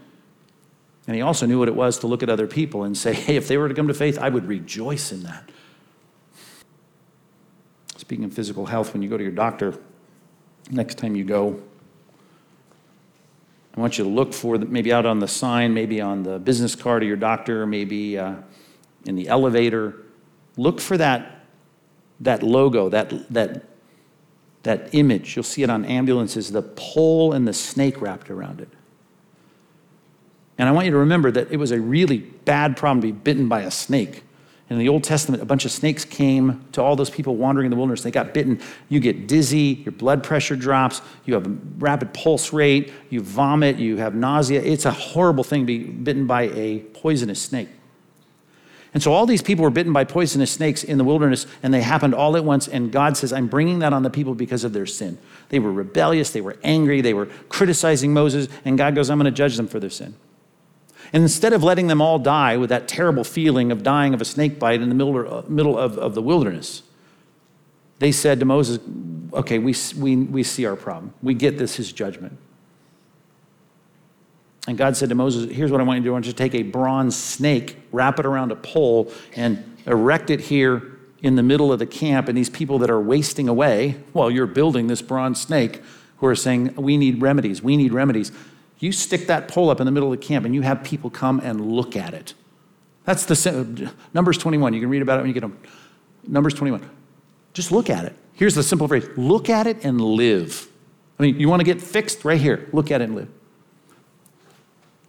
And 1.06 1.14
he 1.14 1.22
also 1.22 1.46
knew 1.46 1.58
what 1.58 1.68
it 1.68 1.76
was 1.76 1.98
to 2.00 2.06
look 2.06 2.22
at 2.22 2.28
other 2.28 2.46
people 2.46 2.82
and 2.82 2.96
say, 2.96 3.12
hey, 3.12 3.36
if 3.36 3.48
they 3.48 3.56
were 3.56 3.68
to 3.68 3.74
come 3.74 3.88
to 3.88 3.94
faith, 3.94 4.18
I 4.18 4.28
would 4.28 4.46
rejoice 4.46 5.12
in 5.12 5.22
that. 5.22 5.50
Speaking 8.06 8.24
of 8.24 8.32
physical 8.32 8.66
health, 8.66 8.92
when 8.92 9.02
you 9.02 9.08
go 9.08 9.16
to 9.16 9.22
your 9.24 9.32
doctor, 9.32 9.76
next 10.70 10.96
time 10.96 11.16
you 11.16 11.24
go, 11.24 11.60
I 13.76 13.80
want 13.80 13.98
you 13.98 14.04
to 14.04 14.10
look 14.10 14.32
for 14.32 14.58
the, 14.58 14.64
maybe 14.64 14.92
out 14.92 15.06
on 15.06 15.18
the 15.18 15.26
sign, 15.26 15.74
maybe 15.74 16.00
on 16.00 16.22
the 16.22 16.38
business 16.38 16.76
card 16.76 17.02
of 17.02 17.08
your 17.08 17.16
doctor, 17.16 17.66
maybe 17.66 18.16
uh, 18.16 18.36
in 19.06 19.16
the 19.16 19.26
elevator. 19.26 19.96
Look 20.56 20.80
for 20.80 20.96
that, 20.96 21.46
that 22.20 22.44
logo, 22.44 22.90
that, 22.90 23.10
that, 23.32 23.64
that 24.62 24.94
image. 24.94 25.34
You'll 25.34 25.42
see 25.42 25.64
it 25.64 25.68
on 25.68 25.84
ambulances, 25.84 26.52
the 26.52 26.62
pole 26.62 27.32
and 27.32 27.48
the 27.48 27.52
snake 27.52 28.00
wrapped 28.00 28.30
around 28.30 28.60
it. 28.60 28.68
And 30.58 30.68
I 30.68 30.70
want 30.70 30.84
you 30.84 30.92
to 30.92 30.98
remember 30.98 31.32
that 31.32 31.50
it 31.50 31.56
was 31.56 31.72
a 31.72 31.80
really 31.80 32.18
bad 32.18 32.76
problem 32.76 33.00
to 33.00 33.08
be 33.08 33.12
bitten 33.12 33.48
by 33.48 33.62
a 33.62 33.70
snake. 33.72 34.22
In 34.68 34.78
the 34.78 34.88
Old 34.88 35.04
Testament, 35.04 35.42
a 35.42 35.46
bunch 35.46 35.64
of 35.64 35.70
snakes 35.70 36.04
came 36.04 36.64
to 36.72 36.82
all 36.82 36.96
those 36.96 37.10
people 37.10 37.36
wandering 37.36 37.66
in 37.66 37.70
the 37.70 37.76
wilderness. 37.76 38.02
They 38.02 38.10
got 38.10 38.34
bitten. 38.34 38.60
You 38.88 38.98
get 38.98 39.28
dizzy, 39.28 39.82
your 39.84 39.92
blood 39.92 40.24
pressure 40.24 40.56
drops, 40.56 41.02
you 41.24 41.34
have 41.34 41.46
a 41.46 41.56
rapid 41.78 42.12
pulse 42.12 42.52
rate, 42.52 42.92
you 43.08 43.20
vomit, 43.20 43.76
you 43.76 43.98
have 43.98 44.16
nausea. 44.16 44.60
It's 44.60 44.84
a 44.84 44.90
horrible 44.90 45.44
thing 45.44 45.62
to 45.62 45.66
be 45.66 45.84
bitten 45.84 46.26
by 46.26 46.42
a 46.48 46.80
poisonous 46.80 47.40
snake. 47.40 47.68
And 48.92 49.02
so 49.02 49.12
all 49.12 49.26
these 49.26 49.42
people 49.42 49.62
were 49.62 49.70
bitten 49.70 49.92
by 49.92 50.04
poisonous 50.04 50.50
snakes 50.50 50.82
in 50.82 50.98
the 50.98 51.04
wilderness, 51.04 51.46
and 51.62 51.72
they 51.72 51.82
happened 51.82 52.14
all 52.14 52.34
at 52.36 52.44
once. 52.44 52.66
And 52.66 52.90
God 52.90 53.16
says, 53.16 53.32
I'm 53.32 53.46
bringing 53.46 53.80
that 53.80 53.92
on 53.92 54.02
the 54.02 54.10
people 54.10 54.34
because 54.34 54.64
of 54.64 54.72
their 54.72 54.86
sin. 54.86 55.18
They 55.50 55.58
were 55.58 55.70
rebellious, 55.70 56.30
they 56.30 56.40
were 56.40 56.56
angry, 56.64 57.02
they 57.02 57.14
were 57.14 57.26
criticizing 57.50 58.12
Moses, 58.14 58.48
and 58.64 58.78
God 58.78 58.94
goes, 58.94 59.10
I'm 59.10 59.18
going 59.18 59.26
to 59.26 59.36
judge 59.36 59.56
them 59.56 59.68
for 59.68 59.78
their 59.78 59.90
sin. 59.90 60.16
And 61.12 61.22
instead 61.22 61.52
of 61.52 61.62
letting 61.62 61.86
them 61.86 62.00
all 62.00 62.18
die 62.18 62.56
with 62.56 62.70
that 62.70 62.88
terrible 62.88 63.24
feeling 63.24 63.70
of 63.70 63.82
dying 63.82 64.14
of 64.14 64.20
a 64.20 64.24
snake 64.24 64.58
bite 64.58 64.80
in 64.80 64.88
the 64.88 64.94
middle, 64.94 65.38
uh, 65.38 65.42
middle 65.48 65.78
of, 65.78 65.98
of 65.98 66.14
the 66.14 66.22
wilderness, 66.22 66.82
they 67.98 68.12
said 68.12 68.40
to 68.40 68.46
Moses, 68.46 68.78
Okay, 69.32 69.58
we, 69.58 69.74
we, 69.98 70.16
we 70.16 70.42
see 70.42 70.64
our 70.66 70.76
problem. 70.76 71.12
We 71.22 71.34
get 71.34 71.58
this, 71.58 71.76
his 71.76 71.92
judgment. 71.92 72.38
And 74.66 74.76
God 74.76 74.96
said 74.96 75.08
to 75.10 75.14
Moses, 75.14 75.54
Here's 75.54 75.70
what 75.70 75.80
I 75.80 75.84
want 75.84 75.98
you 75.98 76.02
to 76.02 76.06
do. 76.06 76.10
I 76.10 76.12
want 76.14 76.26
you 76.26 76.32
to 76.32 76.38
take 76.38 76.54
a 76.54 76.62
bronze 76.62 77.16
snake, 77.16 77.76
wrap 77.92 78.18
it 78.18 78.26
around 78.26 78.52
a 78.52 78.56
pole, 78.56 79.12
and 79.34 79.76
erect 79.86 80.30
it 80.30 80.40
here 80.40 80.98
in 81.22 81.36
the 81.36 81.42
middle 81.42 81.72
of 81.72 81.78
the 81.78 81.86
camp. 81.86 82.28
And 82.28 82.36
these 82.36 82.50
people 82.50 82.78
that 82.80 82.90
are 82.90 83.00
wasting 83.00 83.48
away 83.48 84.00
while 84.12 84.30
you're 84.30 84.46
building 84.46 84.86
this 84.86 85.02
bronze 85.02 85.40
snake, 85.40 85.82
who 86.18 86.26
are 86.26 86.34
saying, 86.34 86.74
We 86.76 86.96
need 86.96 87.20
remedies, 87.20 87.62
we 87.62 87.76
need 87.76 87.92
remedies. 87.92 88.32
You 88.78 88.92
stick 88.92 89.26
that 89.28 89.48
pole 89.48 89.70
up 89.70 89.80
in 89.80 89.86
the 89.86 89.92
middle 89.92 90.12
of 90.12 90.20
the 90.20 90.26
camp 90.26 90.44
and 90.44 90.54
you 90.54 90.62
have 90.62 90.82
people 90.84 91.10
come 91.10 91.40
and 91.40 91.72
look 91.72 91.96
at 91.96 92.14
it. 92.14 92.34
That's 93.04 93.24
the 93.24 93.92
Numbers 94.12 94.36
21. 94.38 94.74
You 94.74 94.80
can 94.80 94.90
read 94.90 95.02
about 95.02 95.18
it 95.18 95.22
when 95.22 95.28
you 95.28 95.34
get 95.34 95.40
them. 95.40 95.58
Numbers 96.26 96.54
21. 96.54 96.88
Just 97.54 97.72
look 97.72 97.88
at 97.88 98.04
it. 98.04 98.14
Here's 98.34 98.54
the 98.54 98.62
simple 98.62 98.86
phrase 98.88 99.08
look 99.16 99.48
at 99.48 99.66
it 99.66 99.84
and 99.84 100.00
live. 100.00 100.68
I 101.18 101.22
mean, 101.22 101.40
you 101.40 101.48
want 101.48 101.60
to 101.60 101.64
get 101.64 101.80
fixed 101.80 102.24
right 102.24 102.40
here. 102.40 102.68
Look 102.72 102.90
at 102.90 103.00
it 103.00 103.04
and 103.04 103.14
live. 103.14 103.28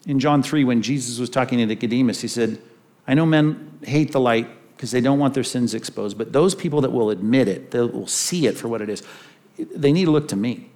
In 0.05 0.19
John 0.19 0.41
3, 0.41 0.63
when 0.63 0.81
Jesus 0.81 1.19
was 1.19 1.29
talking 1.29 1.57
to 1.57 1.65
Nicodemus, 1.65 2.21
he 2.21 2.29
said, 2.29 2.61
I 3.07 3.13
know 3.13 3.25
men 3.25 3.79
hate 3.83 4.13
the 4.13 4.21
light 4.21 4.47
because 4.75 4.91
they 4.91 5.01
don't 5.01 5.19
want 5.19 5.33
their 5.33 5.43
sins 5.43 5.73
exposed, 5.73 6.17
but 6.17 6.31
those 6.31 6.55
people 6.55 6.79
that 6.81 6.91
will 6.91 7.09
admit 7.09 7.47
it, 7.47 7.71
that 7.71 7.87
will 7.87 8.07
see 8.07 8.47
it 8.47 8.57
for 8.57 8.69
what 8.69 8.81
it 8.81 8.89
is, 8.89 9.03
they 9.57 9.91
need 9.91 10.05
to 10.05 10.11
look 10.11 10.29
to 10.29 10.35
me. 10.37 10.69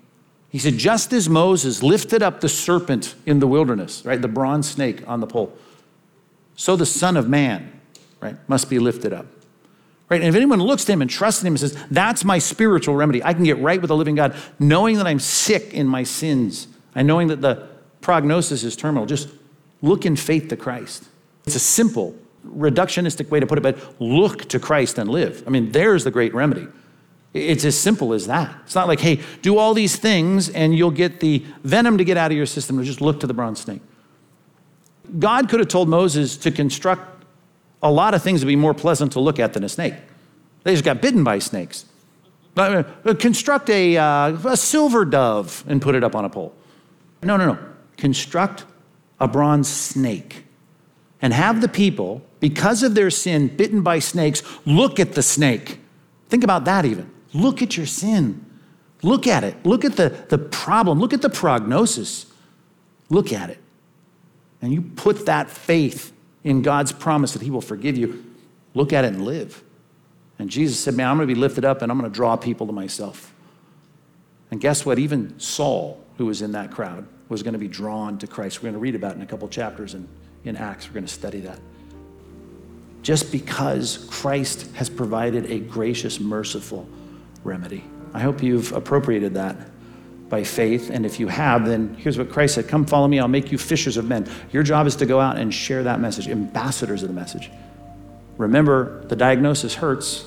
He 0.52 0.60
said, 0.60 0.78
just 0.78 1.14
as 1.14 1.30
Moses 1.30 1.82
lifted 1.82 2.22
up 2.22 2.42
the 2.42 2.50
serpent 2.50 3.16
in 3.26 3.40
the 3.40 3.48
wilderness, 3.48 4.04
right, 4.04 4.22
the 4.22 4.28
bronze 4.28 4.70
snake 4.70 5.02
on 5.08 5.22
the 5.22 5.28
pole, 5.28 5.58
so 6.56 6.76
the 6.76 6.86
Son 6.86 7.16
of 7.16 7.30
Man, 7.30 7.80
right, 8.20 8.36
must 8.50 8.70
be 8.70 8.78
lifted 8.78 9.14
up. 9.14 9.26
Right? 10.10 10.20
And 10.20 10.28
if 10.28 10.36
anyone 10.36 10.60
looks 10.60 10.84
to 10.86 10.92
him 10.92 11.02
and 11.02 11.10
trusts 11.10 11.42
in 11.42 11.48
him 11.48 11.54
and 11.54 11.60
says, 11.62 11.82
That's 11.90 12.26
my 12.26 12.38
spiritual 12.38 12.96
remedy, 12.96 13.24
I 13.24 13.34
can 13.34 13.46
get 13.46 13.60
right 13.60 13.80
with 13.80 13.88
the 13.88 13.96
living 13.96 14.16
God, 14.16 14.36
knowing 14.60 14.98
that 14.98 15.08
I'm 15.08 15.20
sick 15.20 15.74
in 15.74 15.88
my 15.88 16.04
sins, 16.04 16.68
and 16.94 17.08
knowing 17.08 17.30
that 17.30 17.40
the 17.40 17.70
prognosis 18.02 18.66
is 18.66 18.76
terminal, 18.76 19.06
just 19.06 19.30
look 19.82 20.06
in 20.06 20.18
faith 20.18 20.50
to 20.50 20.58
Christ. 20.58 21.06
It's 21.46 21.56
a 21.56 21.60
simple, 21.60 22.14
reductionistic 22.46 23.30
way 23.30 23.40
to 23.40 23.48
put 23.48 23.58
it, 23.58 23.62
but 23.62 24.02
look 24.02 24.50
to 24.50 24.60
Christ 24.60 24.98
and 24.98 25.10
live. 25.10 25.44
I 25.48 25.50
mean, 25.50 25.72
there's 25.72 26.04
the 26.04 26.12
great 26.12 26.34
remedy. 26.34 26.68
It's 27.34 27.64
as 27.64 27.80
simple 27.80 28.14
as 28.14 28.28
that. 28.28 28.54
It's 28.66 28.76
not 28.76 28.88
like, 28.88 29.00
hey, 29.00 29.22
do 29.42 29.58
all 29.58 29.74
these 29.74 29.96
things 29.96 30.50
and 30.50 30.76
you'll 30.76 30.92
get 30.92 31.22
the 31.22 31.46
venom 31.64 31.98
to 31.98 32.04
get 32.04 32.18
out 32.18 32.32
of 32.32 32.38
your 32.38 32.46
system 32.46 32.78
to 32.78 32.84
just 32.84 33.00
look 33.00 33.22
to 33.22 33.28
the 33.28 33.34
bronze 33.34 33.62
snake. 33.62 33.82
God 35.18 35.50
could 35.50 35.60
have 35.60 35.70
told 35.70 35.88
Moses 35.88 36.36
to 36.38 36.52
construct 36.52 37.24
a 37.82 37.92
lot 37.92 38.14
of 38.14 38.22
things 38.22 38.42
to 38.42 38.46
be 38.46 38.56
more 38.56 38.74
pleasant 38.74 39.14
to 39.14 39.20
look 39.20 39.40
at 39.40 39.54
than 39.54 39.64
a 39.64 39.70
snake. 39.70 39.96
They 40.64 40.74
just 40.74 40.84
got 40.84 41.02
bitten 41.02 41.24
by 41.24 41.40
snakes. 41.40 41.86
Uh, 42.56 42.84
construct 43.18 43.70
a, 43.70 43.98
uh, 43.98 44.38
a 44.46 44.58
silver 44.58 45.06
dove 45.06 45.64
and 45.68 45.82
put 45.82 45.96
it 45.96 46.04
up 46.04 46.16
on 46.16 46.26
a 46.26 46.30
pole. 46.30 46.54
No, 47.24 47.38
no, 47.38 47.54
no. 47.54 47.60
Construct 47.98 48.66
a 49.20 49.28
bronze 49.28 49.70
snake 49.70 50.44
and 51.22 51.34
have 51.34 51.62
the 51.62 51.68
people, 51.68 52.24
because 52.40 52.82
of 52.82 52.96
their 52.96 53.12
sin, 53.12 53.48
bitten 53.56 53.84
by 53.84 54.00
snakes, 54.00 54.42
look 54.66 55.00
at 55.00 55.14
the 55.14 55.22
snake. 55.22 55.80
Think 56.30 56.44
about 56.44 56.66
that 56.66 56.84
even. 56.84 57.11
Look 57.34 57.62
at 57.62 57.78
your 57.78 57.86
sin. 57.86 58.46
Look 59.04 59.28
at 59.28 59.44
it. 59.44 59.66
Look 59.66 59.86
at 59.86 59.96
the, 59.96 60.10
the 60.30 60.38
problem. 60.38 61.00
Look 61.00 61.14
at 61.14 61.22
the 61.22 61.30
prognosis. 61.30 62.26
Look 63.10 63.34
at 63.34 63.50
it. 63.50 63.60
And 64.62 64.72
you 64.72 64.82
put 64.82 65.26
that 65.26 65.50
faith 65.50 66.14
in 66.44 66.62
God's 66.62 66.92
promise 66.92 67.34
that 67.34 67.42
He 67.42 67.50
will 67.50 67.62
forgive 67.62 67.98
you. 67.98 68.24
Look 68.74 68.94
at 68.94 69.06
it 69.06 69.14
and 69.14 69.26
live. 69.26 69.64
And 70.40 70.50
Jesus 70.50 70.80
said, 70.80 70.96
Man, 70.96 71.08
I'm 71.08 71.18
going 71.18 71.28
to 71.28 71.34
be 71.34 71.40
lifted 71.40 71.66
up 71.66 71.82
and 71.82 71.92
I'm 71.92 72.00
going 72.00 72.10
to 72.10 72.16
draw 72.16 72.36
people 72.36 72.68
to 72.68 72.74
myself. 72.74 73.34
And 74.50 74.60
guess 74.60 74.86
what? 74.86 75.00
Even 75.00 75.40
Saul, 75.40 76.04
who 76.18 76.26
was 76.26 76.42
in 76.42 76.52
that 76.52 76.72
crowd, 76.72 77.08
was 77.30 77.44
going 77.44 77.54
to 77.54 77.60
be 77.60 77.68
drawn 77.68 78.18
to 78.20 78.28
Christ. 78.28 78.60
We're 78.60 78.68
going 78.68 78.74
to 78.74 78.80
read 78.80 78.96
about 78.96 79.16
in 79.16 79.22
a 79.22 79.26
couple 79.26 79.48
chapters 79.48 79.94
in, 79.94 80.08
in 80.44 80.58
Acts. 80.58 80.88
We're 80.88 80.96
going 80.96 81.06
to 81.06 81.14
study 81.14 81.40
that. 81.42 81.60
Just 83.02 83.32
because 83.32 84.06
Christ 84.12 84.70
has 84.76 84.90
provided 84.90 85.50
a 85.50 85.60
gracious, 85.60 86.20
merciful 86.20 86.88
remedy. 87.44 87.84
I 88.14 88.20
hope 88.20 88.44
you've 88.44 88.72
appropriated 88.74 89.36
that 89.36 89.56
by 90.30 90.44
faith. 90.44 90.90
And 90.90 91.06
if 91.06 91.20
you 91.20 91.28
have, 91.28 91.68
then 91.68 91.96
here's 91.96 92.18
what 92.18 92.32
Christ 92.32 92.56
said 92.56 92.68
Come 92.68 92.86
follow 92.86 93.08
me, 93.08 93.20
I'll 93.20 93.28
make 93.28 93.52
you 93.52 93.58
fishers 93.58 93.98
of 93.98 94.06
men. 94.06 94.28
Your 94.52 94.64
job 94.64 94.88
is 94.88 94.96
to 94.98 95.06
go 95.06 95.20
out 95.20 95.38
and 95.38 95.54
share 95.54 95.84
that 95.84 96.00
message, 96.00 96.28
ambassadors 96.28 97.04
of 97.04 97.10
the 97.10 97.16
message. 97.16 97.52
Remember, 98.38 99.04
the 99.06 99.16
diagnosis 99.16 99.76
hurts. 99.76 100.26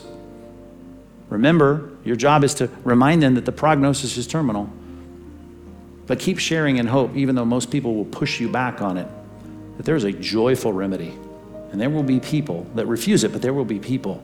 Remember, 1.30 1.90
your 2.04 2.16
job 2.16 2.44
is 2.44 2.54
to 2.54 2.68
remind 2.84 3.22
them 3.22 3.34
that 3.34 3.44
the 3.44 3.52
prognosis 3.52 4.16
is 4.16 4.26
terminal. 4.26 4.70
But 6.06 6.20
keep 6.20 6.38
sharing 6.38 6.76
in 6.76 6.86
hope, 6.86 7.16
even 7.16 7.34
though 7.34 7.46
most 7.46 7.70
people 7.70 7.94
will 7.94 8.04
push 8.04 8.38
you 8.38 8.48
back 8.48 8.82
on 8.82 8.98
it, 8.98 9.08
that 9.78 9.86
there's 9.86 10.04
a 10.04 10.12
joyful 10.12 10.72
remedy. 10.72 11.18
And 11.72 11.80
there 11.80 11.90
will 11.90 12.02
be 12.02 12.20
people 12.20 12.64
that 12.74 12.86
refuse 12.86 13.24
it, 13.24 13.32
but 13.32 13.42
there 13.42 13.54
will 13.54 13.64
be 13.64 13.80
people 13.80 14.22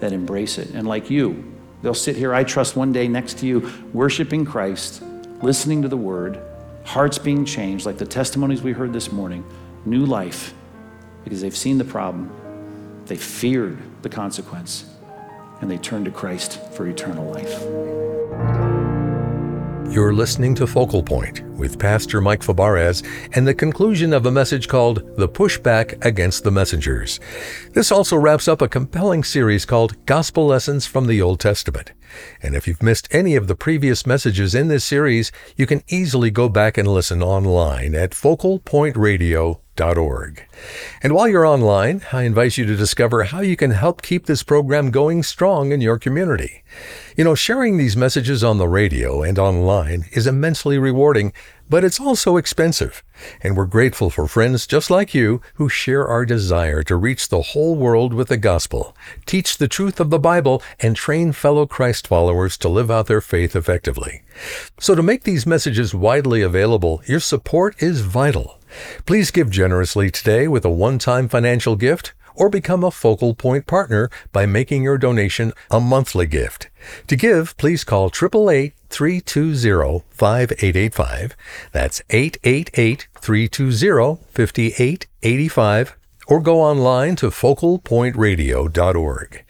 that 0.00 0.12
embrace 0.12 0.58
it. 0.58 0.70
And 0.70 0.88
like 0.88 1.10
you, 1.10 1.44
they'll 1.82 1.94
sit 1.94 2.16
here, 2.16 2.34
I 2.34 2.44
trust, 2.44 2.76
one 2.76 2.92
day 2.92 3.08
next 3.08 3.38
to 3.38 3.46
you, 3.46 3.70
worshiping 3.92 4.44
Christ, 4.44 5.02
listening 5.42 5.82
to 5.82 5.88
the 5.88 5.96
word, 5.96 6.40
hearts 6.84 7.18
being 7.18 7.44
changed, 7.44 7.86
like 7.86 7.98
the 7.98 8.06
testimonies 8.06 8.62
we 8.62 8.72
heard 8.72 8.92
this 8.92 9.12
morning, 9.12 9.44
new 9.84 10.04
life, 10.04 10.54
because 11.24 11.40
they've 11.40 11.56
seen 11.56 11.78
the 11.78 11.84
problem, 11.84 12.30
they 13.06 13.16
feared 13.16 13.78
the 14.02 14.08
consequence, 14.08 14.84
and 15.60 15.70
they 15.70 15.78
turned 15.78 16.06
to 16.06 16.10
Christ 16.10 16.60
for 16.72 16.86
eternal 16.86 17.32
life. 17.32 18.59
You're 19.90 20.12
listening 20.12 20.54
to 20.54 20.68
Focal 20.68 21.02
Point 21.02 21.42
with 21.58 21.76
Pastor 21.76 22.20
Mike 22.20 22.42
Fabarez 22.42 23.04
and 23.34 23.44
the 23.44 23.52
conclusion 23.52 24.12
of 24.12 24.24
a 24.24 24.30
message 24.30 24.68
called 24.68 25.02
The 25.16 25.28
Pushback 25.28 26.04
Against 26.04 26.44
the 26.44 26.52
Messengers. 26.52 27.18
This 27.72 27.90
also 27.90 28.16
wraps 28.16 28.46
up 28.46 28.62
a 28.62 28.68
compelling 28.68 29.24
series 29.24 29.64
called 29.64 30.06
Gospel 30.06 30.46
Lessons 30.46 30.86
from 30.86 31.08
the 31.08 31.20
Old 31.20 31.40
Testament. 31.40 31.90
And 32.42 32.54
if 32.54 32.66
you've 32.66 32.82
missed 32.82 33.08
any 33.10 33.36
of 33.36 33.46
the 33.46 33.54
previous 33.54 34.06
messages 34.06 34.54
in 34.54 34.68
this 34.68 34.84
series, 34.84 35.30
you 35.56 35.66
can 35.66 35.82
easily 35.88 36.30
go 36.30 36.48
back 36.48 36.78
and 36.78 36.88
listen 36.88 37.22
online 37.22 37.94
at 37.94 38.10
focalpointradio.org. 38.10 40.46
And 41.02 41.14
while 41.14 41.28
you're 41.28 41.46
online, 41.46 42.02
I 42.12 42.24
invite 42.24 42.58
you 42.58 42.66
to 42.66 42.76
discover 42.76 43.24
how 43.24 43.40
you 43.40 43.56
can 43.56 43.70
help 43.70 44.02
keep 44.02 44.26
this 44.26 44.42
program 44.42 44.90
going 44.90 45.22
strong 45.22 45.72
in 45.72 45.80
your 45.80 45.98
community. 45.98 46.62
You 47.16 47.24
know, 47.24 47.34
sharing 47.34 47.76
these 47.76 47.96
messages 47.96 48.44
on 48.44 48.58
the 48.58 48.68
radio 48.68 49.22
and 49.22 49.38
online 49.38 50.04
is 50.12 50.26
immensely 50.26 50.78
rewarding, 50.78 51.32
but 51.70 51.84
it's 51.84 52.00
also 52.00 52.36
expensive. 52.36 53.02
And 53.42 53.56
we're 53.56 53.64
grateful 53.64 54.10
for 54.10 54.26
friends 54.26 54.66
just 54.66 54.90
like 54.90 55.14
you 55.14 55.40
who 55.54 55.68
share 55.68 56.06
our 56.06 56.26
desire 56.26 56.82
to 56.82 56.96
reach 56.96 57.28
the 57.28 57.42
whole 57.42 57.76
world 57.76 58.12
with 58.12 58.28
the 58.28 58.36
gospel, 58.36 58.96
teach 59.24 59.56
the 59.56 59.68
truth 59.68 60.00
of 60.00 60.10
the 60.10 60.18
Bible, 60.18 60.62
and 60.80 60.96
train 60.96 61.32
fellow 61.32 61.66
Christ 61.66 62.08
followers 62.08 62.58
to 62.58 62.68
live 62.68 62.90
out 62.90 63.06
their 63.06 63.20
faith 63.20 63.54
effectively. 63.54 64.22
So 64.78 64.94
to 64.94 65.02
make 65.02 65.22
these 65.22 65.46
messages 65.46 65.94
widely 65.94 66.42
available, 66.42 67.02
your 67.06 67.20
support 67.20 67.80
is 67.80 68.00
vital. 68.00 68.58
Please 69.06 69.30
give 69.30 69.50
generously 69.50 70.10
today 70.10 70.48
with 70.48 70.64
a 70.64 70.70
one-time 70.70 71.28
financial 71.28 71.76
gift 71.76 72.14
or 72.34 72.48
become 72.48 72.82
a 72.82 72.90
Focal 72.90 73.34
Point 73.34 73.66
partner 73.66 74.10
by 74.32 74.46
making 74.46 74.82
your 74.82 74.98
donation 74.98 75.52
a 75.70 75.78
monthly 75.78 76.26
gift. 76.26 76.69
To 77.06 77.16
give, 77.16 77.56
please 77.56 77.84
call 77.84 78.06
888 78.06 78.74
320 78.88 80.04
5885. 80.10 81.36
That's 81.72 82.02
888 82.10 83.08
320 83.20 84.18
5885 84.32 85.96
or 86.30 86.40
go 86.40 86.62
online 86.62 87.16
to 87.16 87.28
focalpointradio.org. 87.28 89.44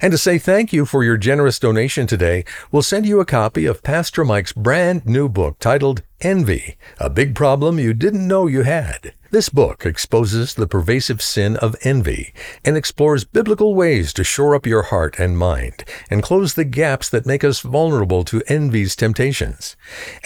And 0.00 0.12
to 0.12 0.18
say 0.18 0.38
thank 0.38 0.72
you 0.72 0.86
for 0.86 1.04
your 1.04 1.18
generous 1.18 1.58
donation 1.58 2.06
today, 2.06 2.46
we'll 2.72 2.80
send 2.82 3.04
you 3.06 3.20
a 3.20 3.26
copy 3.26 3.66
of 3.66 3.82
Pastor 3.82 4.24
Mike's 4.24 4.54
brand 4.54 5.04
new 5.04 5.28
book 5.28 5.58
titled 5.58 6.02
Envy, 6.22 6.78
a 6.98 7.10
big 7.10 7.34
problem 7.34 7.78
you 7.78 7.92
didn't 7.92 8.26
know 8.26 8.46
you 8.46 8.62
had. 8.62 9.12
This 9.32 9.48
book 9.48 9.86
exposes 9.86 10.52
the 10.52 10.66
pervasive 10.66 11.22
sin 11.22 11.56
of 11.56 11.74
envy 11.80 12.34
and 12.66 12.76
explores 12.76 13.24
biblical 13.24 13.74
ways 13.74 14.12
to 14.12 14.24
shore 14.24 14.54
up 14.54 14.66
your 14.66 14.82
heart 14.82 15.18
and 15.18 15.38
mind 15.38 15.86
and 16.10 16.22
close 16.22 16.52
the 16.52 16.66
gaps 16.66 17.08
that 17.08 17.24
make 17.24 17.42
us 17.42 17.60
vulnerable 17.60 18.24
to 18.24 18.42
envy's 18.46 18.94
temptations. 18.94 19.74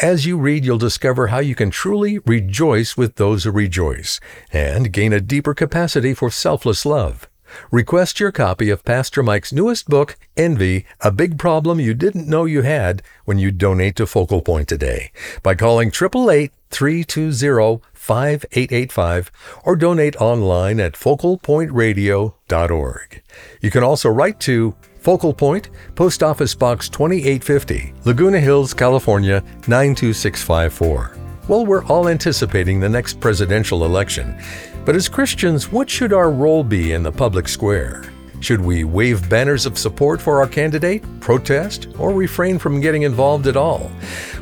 As 0.03 0.27
you 0.27 0.37
read, 0.37 0.65
you'll 0.65 0.77
discover 0.77 1.29
how 1.29 1.39
you 1.39 1.55
can 1.55 1.71
truly 1.71 2.19
rejoice 2.27 2.97
with 2.97 3.15
those 3.15 3.45
who 3.45 3.53
rejoice 3.53 4.19
and 4.53 4.93
gain 4.93 5.13
a 5.13 5.21
deeper 5.21 5.55
capacity 5.55 6.13
for 6.13 6.29
selfless 6.29 6.85
love. 6.85 7.29
Request 7.71 8.19
your 8.19 8.33
copy 8.33 8.71
of 8.71 8.85
Pastor 8.85 9.23
Mike's 9.23 9.53
newest 9.53 9.87
book, 9.87 10.17
Envy, 10.37 10.85
A 11.01 11.13
Big 11.13 11.39
Problem 11.39 11.79
You 11.79 11.95
Didn't 11.95 12.29
Know 12.29 12.45
You 12.45 12.63
Had, 12.63 13.03
when 13.25 13.39
you 13.39 13.53
donate 13.53 13.95
to 13.97 14.07
Focal 14.07 14.43
Point 14.43 14.69
today 14.69 15.13
by 15.45 15.55
calling 15.55 15.89
888 15.89 16.51
320 16.71 17.81
5885 18.07 19.33
or 19.65 19.75
donate 19.75 20.15
online 20.17 20.79
at 20.79 20.93
focalpointradio.org. 20.93 23.23
You 23.61 23.71
can 23.71 23.83
also 23.83 24.09
write 24.09 24.39
to 24.41 24.75
Focal 25.01 25.35
Point, 25.35 25.71
Post 25.97 26.23
Office 26.23 26.55
Box 26.55 26.89
2850, 26.89 27.95
Laguna 28.05 28.39
Hills, 28.39 28.73
California 28.73 29.43
92654. 29.67 31.17
Well, 31.49 31.67
we're 31.67 31.85
all 31.87 32.09
anticipating 32.09 32.79
the 32.79 32.89
next 32.89 33.19
presidential 33.19 33.85
election, 33.85 34.41
but 34.85 34.95
as 34.95 35.09
Christians, 35.09 35.73
what 35.73 35.91
should 35.91 36.13
our 36.13 36.31
role 36.31 36.63
be 36.63 36.93
in 36.93 37.03
the 37.03 37.11
public 37.11 37.49
square? 37.49 38.05
Should 38.41 38.61
we 38.61 38.85
wave 38.85 39.29
banners 39.29 39.67
of 39.67 39.79
support 39.79 40.21
for 40.21 40.41
our 40.41 40.47
candidate, 40.47 41.03
protest, 41.21 41.89
or 41.99 42.13
refrain 42.13 42.59
from 42.59 42.81
getting 42.81 43.03
involved 43.03 43.47
at 43.47 43.57
all? 43.57 43.91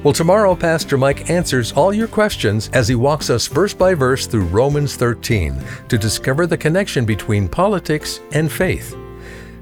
Well, 0.02 0.12
tomorrow, 0.12 0.54
Pastor 0.54 0.98
Mike 0.98 1.30
answers 1.30 1.72
all 1.72 1.92
your 1.92 2.08
questions 2.08 2.68
as 2.72 2.88
he 2.88 2.94
walks 2.94 3.30
us 3.30 3.46
verse 3.46 3.72
by 3.72 3.94
verse 3.94 4.26
through 4.26 4.46
Romans 4.46 4.96
13 4.96 5.62
to 5.88 5.96
discover 5.96 6.46
the 6.46 6.58
connection 6.58 7.04
between 7.04 7.48
politics 7.48 8.20
and 8.32 8.50
faith. 8.50 8.96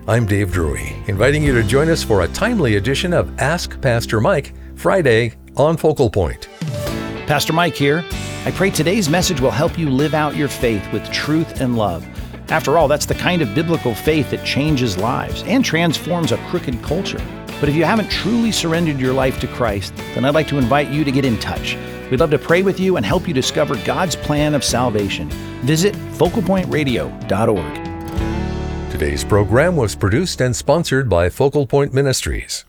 I'm 0.09 0.27
Dave 0.27 0.51
Drury, 0.51 0.97
inviting 1.07 1.45
you 1.45 1.53
to 1.55 1.63
join 1.63 1.89
us 1.89 2.03
for 2.03 2.23
a 2.23 2.29
timely 2.29 2.77
edition 2.77 3.13
of 3.13 3.39
Ask 3.39 3.81
Pastor 3.81 4.21
Mike, 4.21 4.53
Friday 4.75 5.35
on 5.57 5.77
Focal 5.77 6.11
Point. 6.11 6.49
Pastor 7.27 7.53
Mike 7.53 7.75
here. 7.77 8.05
I 8.45 8.51
pray 8.51 8.71
today's 8.71 9.09
message 9.09 9.41
will 9.41 9.53
help 9.53 9.79
you 9.79 9.89
live 9.89 10.15
out 10.15 10.35
your 10.35 10.49
faith 10.49 10.85
with 10.93 11.09
truth 11.13 11.61
and 11.61 11.77
love. 11.77 12.05
After 12.53 12.77
all, 12.77 12.87
that's 12.87 13.07
the 13.07 13.15
kind 13.15 13.41
of 13.41 13.55
biblical 13.55 13.95
faith 13.95 14.31
that 14.31 14.45
changes 14.45 14.99
lives 14.99 15.43
and 15.45 15.65
transforms 15.65 16.33
a 16.33 16.37
crooked 16.49 16.83
culture. 16.83 17.21
But 17.59 17.71
if 17.71 17.75
you 17.75 17.85
haven't 17.85 18.11
truly 18.11 18.53
surrendered 18.53 19.01
your 19.01 19.15
life 19.15 19.41
to 19.41 19.47
Christ, 19.47 19.97
then 20.15 20.27
I'd 20.27 20.35
like 20.35 20.49
to 20.49 20.59
invite 20.59 20.91
you 20.91 21.03
to 21.03 21.11
get 21.11 21.25
in 21.25 21.39
touch. 21.39 21.79
We'd 22.11 22.21
love 22.21 22.31
to 22.31 22.39
pray 22.39 22.63
with 22.63 22.79
you 22.79 22.99
and 22.99 23.07
help 23.07 23.27
you 23.27 23.33
discover 23.33 23.77
God's 23.87 24.17
plan 24.17 24.55
of 24.55 24.65
salvation. 24.65 25.31
Visit 25.63 25.95
focalpointradio.org. 25.95 28.93
Today's 28.93 29.25
program 29.25 29.75
was 29.75 29.97
produced 29.97 30.43
and 30.43 30.55
sponsored 30.55 31.09
by 31.09 31.31
Focal 31.31 31.67
Point 31.67 31.95
Ministries. 31.95 32.67